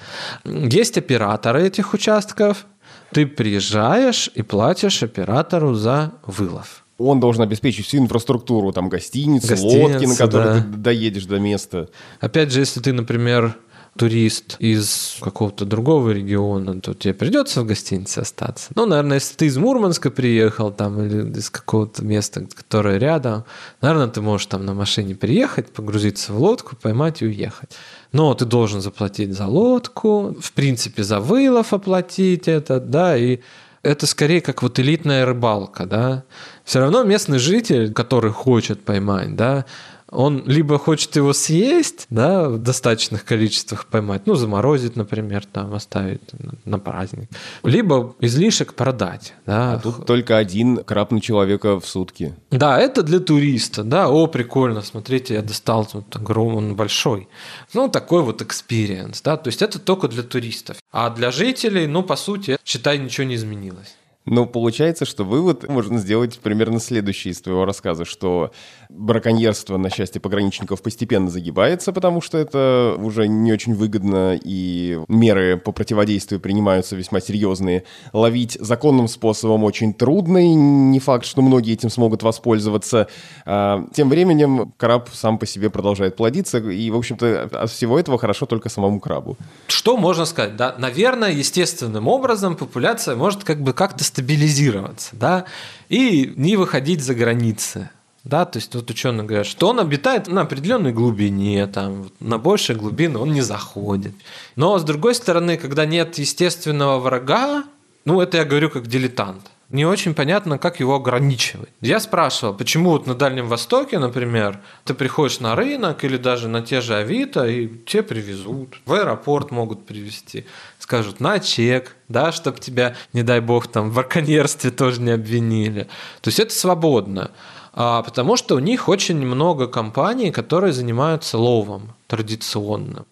Есть 0.44 0.98
операторы 0.98 1.66
этих 1.66 1.94
участков. 1.94 2.66
Ты 3.12 3.26
приезжаешь 3.26 4.30
и 4.34 4.42
платишь 4.42 5.02
оператору 5.02 5.74
за 5.74 6.12
вылов 6.26 6.82
он 6.98 7.20
должен 7.20 7.42
обеспечить 7.42 7.86
всю 7.86 7.98
инфраструктуру, 7.98 8.72
там 8.72 8.88
гостиницы, 8.88 9.48
Гостиницы 9.48 9.82
лодки, 9.82 10.06
на 10.06 10.16
которые 10.16 10.54
да. 10.54 10.60
ты 10.60 10.68
доедешь 10.68 11.24
до 11.24 11.38
места. 11.38 11.88
Опять 12.20 12.52
же, 12.52 12.60
если 12.60 12.80
ты, 12.80 12.92
например, 12.92 13.56
турист 13.96 14.56
из 14.58 15.18
какого-то 15.20 15.64
другого 15.64 16.10
региона, 16.10 16.80
то 16.80 16.94
тебе 16.94 17.12
придется 17.12 17.60
в 17.60 17.66
гостинице 17.66 18.20
остаться. 18.20 18.70
Ну, 18.74 18.86
наверное, 18.86 19.18
если 19.18 19.34
ты 19.36 19.46
из 19.46 19.58
Мурманска 19.58 20.10
приехал 20.10 20.72
там 20.72 21.00
или 21.02 21.38
из 21.38 21.50
какого-то 21.50 22.02
места, 22.02 22.46
которое 22.54 22.98
рядом, 22.98 23.44
наверное, 23.82 24.08
ты 24.08 24.22
можешь 24.22 24.46
там 24.46 24.64
на 24.64 24.72
машине 24.72 25.14
приехать, 25.14 25.72
погрузиться 25.72 26.32
в 26.32 26.40
лодку, 26.40 26.74
поймать 26.74 27.22
и 27.22 27.26
уехать. 27.26 27.70
Но 28.12 28.32
ты 28.34 28.46
должен 28.46 28.80
заплатить 28.80 29.34
за 29.34 29.46
лодку, 29.46 30.36
в 30.40 30.52
принципе, 30.52 31.02
за 31.02 31.20
вылов 31.20 31.74
оплатить 31.74 32.48
это, 32.48 32.80
да, 32.80 33.16
и 33.16 33.40
это 33.82 34.06
скорее 34.06 34.40
как 34.40 34.62
вот 34.62 34.78
элитная 34.78 35.26
рыбалка, 35.26 35.86
да. 35.86 36.24
Все 36.64 36.80
равно 36.80 37.02
местный 37.02 37.38
житель, 37.38 37.92
который 37.92 38.30
хочет 38.30 38.84
поймать, 38.84 39.34
да, 39.36 39.66
он 40.12 40.44
либо 40.46 40.78
хочет 40.78 41.16
его 41.16 41.32
съесть, 41.32 42.06
да, 42.10 42.48
в 42.48 42.58
достаточных 42.58 43.24
количествах 43.24 43.86
поймать, 43.86 44.22
ну, 44.26 44.34
заморозить, 44.34 44.94
например, 44.96 45.44
там, 45.46 45.74
оставить 45.74 46.20
на 46.64 46.78
праздник, 46.78 47.30
либо 47.64 48.14
излишек 48.20 48.74
продать, 48.74 49.34
да. 49.46 49.74
А 49.74 49.78
тут 49.78 50.06
только 50.06 50.36
один 50.36 50.84
краб 50.84 51.10
на 51.12 51.20
человека 51.20 51.80
в 51.80 51.86
сутки. 51.86 52.34
Да, 52.50 52.78
это 52.78 53.02
для 53.02 53.20
туриста, 53.20 53.82
да, 53.82 54.08
о, 54.08 54.26
прикольно, 54.26 54.82
смотрите, 54.82 55.34
я 55.34 55.42
достал, 55.42 55.86
тут 55.86 56.14
огромный, 56.14 56.52
он 56.52 56.76
большой. 56.76 57.28
Ну, 57.72 57.88
такой 57.88 58.22
вот 58.22 58.42
experience, 58.42 59.22
да, 59.22 59.36
то 59.36 59.48
есть 59.48 59.62
это 59.62 59.78
только 59.78 60.08
для 60.08 60.22
туристов. 60.22 60.76
А 60.90 61.08
для 61.10 61.30
жителей, 61.30 61.86
ну, 61.86 62.02
по 62.02 62.16
сути, 62.16 62.58
считай, 62.64 62.98
ничего 62.98 63.26
не 63.26 63.36
изменилось. 63.36 63.96
Но 64.24 64.46
получается, 64.46 65.04
что 65.04 65.24
вывод 65.24 65.68
можно 65.68 65.98
сделать 65.98 66.38
примерно 66.38 66.78
следующий 66.78 67.30
из 67.30 67.40
твоего 67.40 67.64
рассказа, 67.64 68.04
что 68.04 68.52
браконьерство, 68.88 69.76
на 69.78 69.90
счастье 69.90 70.20
пограничников, 70.20 70.80
постепенно 70.80 71.28
загибается, 71.28 71.92
потому 71.92 72.20
что 72.20 72.38
это 72.38 72.94
уже 72.98 73.26
не 73.26 73.52
очень 73.52 73.74
выгодно, 73.74 74.38
и 74.42 75.00
меры 75.08 75.56
по 75.56 75.72
противодействию 75.72 76.40
принимаются 76.40 76.94
весьма 76.94 77.20
серьезные. 77.20 77.84
Ловить 78.12 78.56
законным 78.60 79.08
способом 79.08 79.64
очень 79.64 79.92
трудно, 79.92 80.38
и 80.38 80.54
не 80.54 81.00
факт, 81.00 81.24
что 81.26 81.42
многие 81.42 81.72
этим 81.72 81.90
смогут 81.90 82.22
воспользоваться. 82.22 83.08
А, 83.44 83.84
тем 83.92 84.08
временем 84.08 84.72
краб 84.76 85.08
сам 85.12 85.38
по 85.38 85.46
себе 85.46 85.68
продолжает 85.68 86.14
плодиться, 86.14 86.58
и, 86.58 86.90
в 86.90 86.96
общем-то, 86.96 87.50
от 87.52 87.70
всего 87.70 87.98
этого 87.98 88.18
хорошо 88.18 88.46
только 88.46 88.68
самому 88.68 89.00
крабу. 89.00 89.36
Что 89.66 89.96
можно 89.96 90.26
сказать? 90.26 90.56
Да? 90.56 90.76
Наверное, 90.78 91.32
естественным 91.32 92.06
образом 92.06 92.56
популяция 92.56 93.16
может 93.16 93.42
как 93.42 93.62
бы 93.62 93.72
как-то 93.72 94.04
стабилизироваться, 94.12 95.16
да, 95.16 95.46
и 95.88 96.32
не 96.36 96.56
выходить 96.56 97.02
за 97.02 97.14
границы. 97.14 97.90
Да, 98.24 98.44
то 98.44 98.58
есть 98.58 98.72
вот 98.74 98.88
ученые 98.88 99.26
говорят, 99.26 99.46
что 99.46 99.68
он 99.68 99.80
обитает 99.80 100.28
на 100.28 100.42
определенной 100.42 100.92
глубине, 100.92 101.66
там, 101.66 102.10
на 102.20 102.38
большей 102.38 102.76
глубине 102.76 103.16
он 103.16 103.32
не 103.32 103.40
заходит. 103.40 104.14
Но 104.54 104.78
с 104.78 104.84
другой 104.84 105.14
стороны, 105.14 105.56
когда 105.56 105.86
нет 105.86 106.18
естественного 106.18 107.00
врага, 107.00 107.64
ну 108.04 108.20
это 108.20 108.36
я 108.36 108.44
говорю 108.44 108.70
как 108.70 108.86
дилетант, 108.86 109.50
не 109.72 109.86
очень 109.86 110.14
понятно, 110.14 110.58
как 110.58 110.80
его 110.80 110.94
ограничивать. 110.94 111.70
Я 111.80 111.98
спрашивал, 111.98 112.54
почему 112.54 112.90
вот 112.90 113.06
на 113.06 113.14
Дальнем 113.14 113.48
Востоке, 113.48 113.98
например, 113.98 114.60
ты 114.84 114.92
приходишь 114.92 115.40
на 115.40 115.56
рынок 115.56 116.04
или 116.04 116.18
даже 116.18 116.48
на 116.48 116.60
те 116.60 116.80
же 116.82 116.94
Авито, 116.94 117.46
и 117.48 117.68
тебе 117.86 118.02
привезут. 118.02 118.78
В 118.84 118.92
аэропорт 118.92 119.50
могут 119.50 119.86
привезти. 119.86 120.44
Скажут, 120.78 121.20
на 121.20 121.38
чек, 121.40 121.96
да, 122.08 122.32
чтобы 122.32 122.60
тебя, 122.60 122.94
не 123.14 123.22
дай 123.22 123.40
бог, 123.40 123.66
там 123.66 123.90
в 123.90 123.94
браконьерстве 123.94 124.70
тоже 124.70 125.00
не 125.00 125.12
обвинили. 125.12 125.88
То 126.20 126.28
есть 126.28 126.38
это 126.38 126.54
свободно. 126.54 127.30
А, 127.72 128.02
потому 128.02 128.36
что 128.36 128.56
у 128.56 128.58
них 128.58 128.88
очень 128.88 129.16
много 129.16 129.66
компаний, 129.66 130.30
которые 130.30 130.74
занимаются 130.74 131.38
ловом 131.38 131.94
традиционным. 132.06 133.06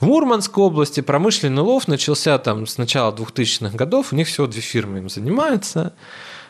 В 0.00 0.06
Мурманской 0.06 0.62
области 0.62 1.00
промышленный 1.00 1.62
лов 1.62 1.88
начался 1.88 2.38
там 2.38 2.66
с 2.66 2.76
начала 2.76 3.14
2000-х 3.14 3.76
годов. 3.76 4.12
У 4.12 4.16
них 4.16 4.28
всего 4.28 4.46
две 4.46 4.60
фирмы 4.60 4.98
им 4.98 5.08
занимаются. 5.08 5.94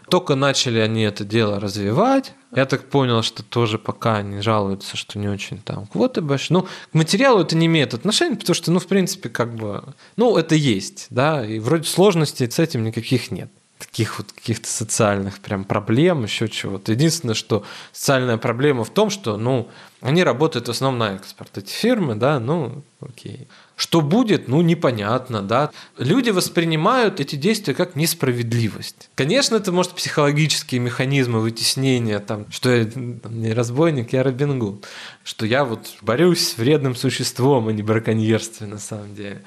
Только 0.09 0.37
начали 0.37 0.79
они 0.79 1.03
это 1.03 1.25
дело 1.25 1.59
развивать. 1.59 2.35
Я 2.55 2.65
так 2.67 2.89
понял, 2.89 3.23
что 3.23 3.43
тоже 3.43 3.79
пока 3.79 4.17
они 4.17 4.41
жалуются, 4.41 4.97
что 4.97 5.19
не 5.19 5.29
очень 5.29 5.59
там 5.59 5.87
квоты 5.87 6.21
большие. 6.21 6.59
Ну, 6.59 6.63
к 6.63 6.95
материалу 6.95 7.41
это 7.41 7.57
не 7.57 7.67
имеет 7.67 7.93
отношения, 7.93 8.37
потому 8.37 8.55
что, 8.55 8.71
ну, 8.71 8.79
в 8.79 8.87
принципе, 8.87 9.29
как 9.29 9.55
бы, 9.55 9.83
ну, 10.17 10.37
это 10.37 10.55
есть, 10.55 11.09
да, 11.11 11.45
и 11.45 11.59
вроде 11.59 11.89
сложностей 11.89 12.51
с 12.51 12.59
этим 12.59 12.85
никаких 12.85 13.31
нет 13.31 13.51
таких 13.79 14.19
вот 14.19 14.33
каких-то 14.33 14.69
социальных 14.69 15.39
прям 15.41 15.65
проблем, 15.65 16.25
еще 16.25 16.49
чего-то. 16.49 16.93
Единственное, 16.93 17.35
что 17.35 17.65
социальная 17.93 18.39
проблема 18.39 18.85
в 18.85 18.91
том, 18.91 19.11
что, 19.11 19.37
ну, 19.37 19.69
они 20.01 20.23
работают 20.25 20.69
в 20.69 20.71
основном 20.71 20.99
на 20.99 21.15
экспорт, 21.17 21.59
эти 21.59 21.73
фирмы, 21.73 22.15
да, 22.15 22.41
ну, 22.41 22.83
окей. 23.01 23.49
Что 23.77 24.01
будет, 24.01 24.49
ну, 24.49 24.63
непонятно, 24.63 25.43
да. 25.43 25.71
Люди 25.99 26.31
воспринимают 26.31 27.21
эти 27.21 27.37
действия 27.37 27.75
как 27.75 27.97
несправедливость. 27.97 29.11
Конечно, 29.15 29.57
это 29.57 29.73
может 29.73 29.93
психологические 29.93 30.81
механизмы 30.81 31.41
вытеснения, 31.41 32.21
там, 32.21 32.47
что 32.51 32.71
я 32.75 32.89
не 32.95 33.53
разбойник, 33.53 34.13
я 34.15 34.23
Робин 34.23 34.59
Гуд, 34.59 34.87
что 35.23 35.45
я 35.45 35.65
вот 35.65 35.97
борюсь 36.01 36.49
с 36.49 36.57
вредным 36.57 36.95
существом, 36.95 37.69
а 37.69 37.73
не 37.73 37.83
браконьерством 37.83 38.71
на 38.71 38.79
самом 38.79 39.15
деле. 39.15 39.43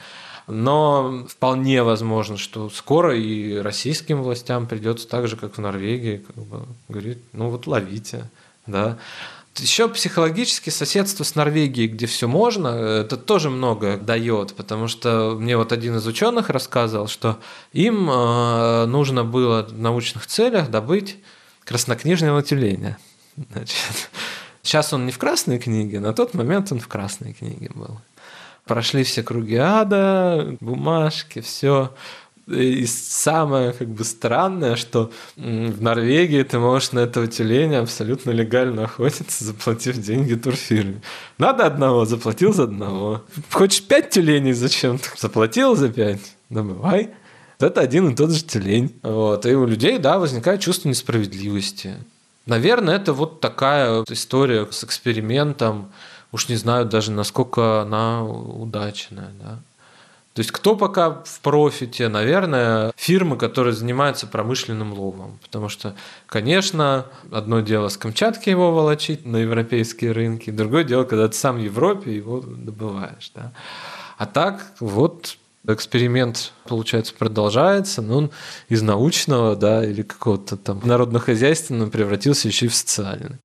Но 0.49 1.25
вполне 1.29 1.83
возможно, 1.83 2.37
что 2.37 2.69
скоро 2.69 3.15
и 3.15 3.57
российским 3.57 4.23
властям 4.23 4.65
придется 4.67 5.07
так 5.07 5.27
же, 5.27 5.37
как 5.37 5.57
в 5.57 5.61
Норвегии, 5.61 6.17
как 6.25 6.35
бы, 6.43 6.65
говорить, 6.87 7.19
ну 7.33 7.49
вот 7.49 7.67
ловите, 7.67 8.29
да. 8.65 8.97
Еще 9.57 9.89
психологически 9.89 10.69
соседство 10.69 11.23
с 11.23 11.35
Норвегией, 11.35 11.87
где 11.87 12.05
все 12.05 12.27
можно, 12.27 12.67
это 12.67 13.17
тоже 13.17 13.49
много 13.49 13.97
дает, 13.97 14.53
потому 14.55 14.87
что 14.87 15.35
мне 15.37 15.57
вот 15.57 15.71
один 15.71 15.97
из 15.97 16.07
ученых 16.07 16.49
рассказывал, 16.49 17.07
что 17.07 17.39
им 17.73 18.09
э, 18.09 18.85
нужно 18.85 19.25
было 19.25 19.63
в 19.63 19.77
научных 19.77 20.27
целях 20.27 20.69
добыть 20.71 21.17
краснокнижное 21.65 22.41
тюленя. 22.41 22.97
Значит, 23.51 24.09
сейчас 24.63 24.93
он 24.93 25.05
не 25.05 25.11
в 25.11 25.17
красной 25.17 25.59
книге, 25.59 25.99
на 25.99 26.13
тот 26.13 26.33
момент 26.33 26.71
он 26.71 26.79
в 26.79 26.87
красной 26.87 27.33
книге 27.33 27.69
был 27.73 27.99
прошли 28.69 29.03
все 29.03 29.23
круги 29.23 29.55
ада, 29.55 30.55
бумажки, 30.61 31.41
все. 31.41 31.91
И 32.47 32.85
самое 32.85 33.73
как 33.73 33.87
бы 33.87 34.03
странное, 34.03 34.75
что 34.75 35.11
в 35.35 35.81
Норвегии 35.81 36.43
ты 36.43 36.59
можешь 36.59 36.91
на 36.91 36.99
этого 36.99 37.27
тюленя 37.27 37.81
абсолютно 37.81 38.29
легально 38.29 38.83
охотиться, 38.83 39.43
заплатив 39.43 39.97
деньги 39.97 40.35
турфирме. 40.35 41.01
Надо 41.39 41.65
одного, 41.65 42.05
заплатил 42.05 42.53
за 42.53 42.63
одного. 42.63 43.23
Хочешь 43.51 43.83
пять 43.83 44.11
тюленей 44.11 44.53
зачем? 44.53 44.99
Заплатил 45.17 45.75
за 45.75 45.89
пять, 45.89 46.35
добывай. 46.49 47.09
Это 47.59 47.81
один 47.81 48.09
и 48.09 48.15
тот 48.15 48.31
же 48.31 48.43
тюлень. 48.43 48.99
Вот. 49.01 49.45
И 49.47 49.53
у 49.55 49.65
людей, 49.65 49.97
да, 49.97 50.19
возникает 50.19 50.61
чувство 50.61 50.89
несправедливости. 50.89 51.95
Наверное, 52.45 52.95
это 52.95 53.13
вот 53.13 53.41
такая 53.41 54.03
история 54.09 54.67
с 54.71 54.83
экспериментом, 54.83 55.91
уж 56.31 56.49
не 56.49 56.55
знаю 56.55 56.85
даже, 56.85 57.11
насколько 57.11 57.81
она 57.81 58.23
удачная. 58.23 59.31
Да? 59.41 59.59
То 60.33 60.41
есть 60.41 60.51
кто 60.51 60.75
пока 60.75 61.21
в 61.25 61.39
профите? 61.41 62.07
Наверное, 62.07 62.93
фирмы, 62.95 63.35
которые 63.35 63.73
занимаются 63.73 64.27
промышленным 64.27 64.93
ловом. 64.93 65.39
Потому 65.43 65.69
что, 65.69 65.95
конечно, 66.27 67.07
одно 67.31 67.59
дело 67.61 67.89
с 67.89 67.97
Камчатки 67.97 68.49
его 68.49 68.71
волочить 68.71 69.25
на 69.25 69.37
европейские 69.37 70.11
рынки, 70.11 70.49
другое 70.49 70.83
дело, 70.83 71.03
когда 71.03 71.27
ты 71.27 71.35
сам 71.35 71.57
в 71.57 71.59
Европе 71.59 72.15
его 72.15 72.39
добываешь. 72.41 73.31
Да? 73.35 73.51
А 74.17 74.25
так 74.25 74.65
вот 74.79 75.37
эксперимент, 75.67 76.53
получается, 76.67 77.13
продолжается, 77.17 78.01
но 78.01 78.17
он 78.17 78.31
из 78.69 78.81
научного, 78.81 79.55
да, 79.55 79.83
или 79.83 80.03
какого-то 80.03 80.57
там 80.57 80.81
народно-хозяйственного 80.83 81.89
превратился 81.89 82.47
еще 82.47 82.67
и 82.67 82.69
в 82.69 82.75
социальный. 82.75 83.39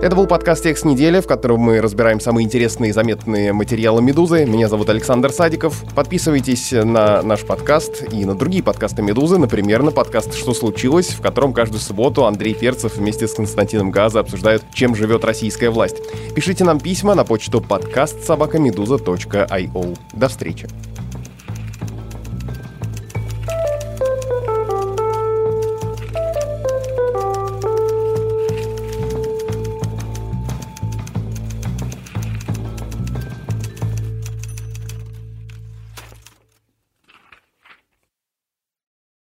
Это 0.00 0.14
был 0.14 0.28
подкаст 0.28 0.62
«Текст 0.62 0.84
недели», 0.84 1.18
в 1.18 1.26
котором 1.26 1.58
мы 1.58 1.80
разбираем 1.80 2.20
самые 2.20 2.44
интересные 2.44 2.90
и 2.90 2.92
заметные 2.92 3.52
материалы 3.52 4.00
«Медузы». 4.00 4.44
Меня 4.44 4.68
зовут 4.68 4.88
Александр 4.90 5.32
Садиков. 5.32 5.82
Подписывайтесь 5.92 6.70
на 6.70 7.20
наш 7.22 7.44
подкаст 7.44 8.04
и 8.12 8.24
на 8.24 8.36
другие 8.36 8.62
подкасты 8.62 9.02
«Медузы», 9.02 9.38
например, 9.38 9.82
на 9.82 9.90
подкаст 9.90 10.34
«Что 10.34 10.54
случилось?», 10.54 11.08
в 11.08 11.20
котором 11.20 11.52
каждую 11.52 11.80
субботу 11.80 12.26
Андрей 12.26 12.54
Перцев 12.54 12.96
вместе 12.96 13.26
с 13.26 13.34
Константином 13.34 13.90
Газа 13.90 14.20
обсуждают, 14.20 14.62
чем 14.72 14.94
живет 14.94 15.24
российская 15.24 15.70
власть. 15.70 15.96
Пишите 16.32 16.62
нам 16.62 16.78
письма 16.78 17.16
на 17.16 17.24
почту 17.24 17.60
подкаст 17.60 18.24
собакамедуза.io. 18.24 19.98
До 20.12 20.28
встречи. 20.28 20.68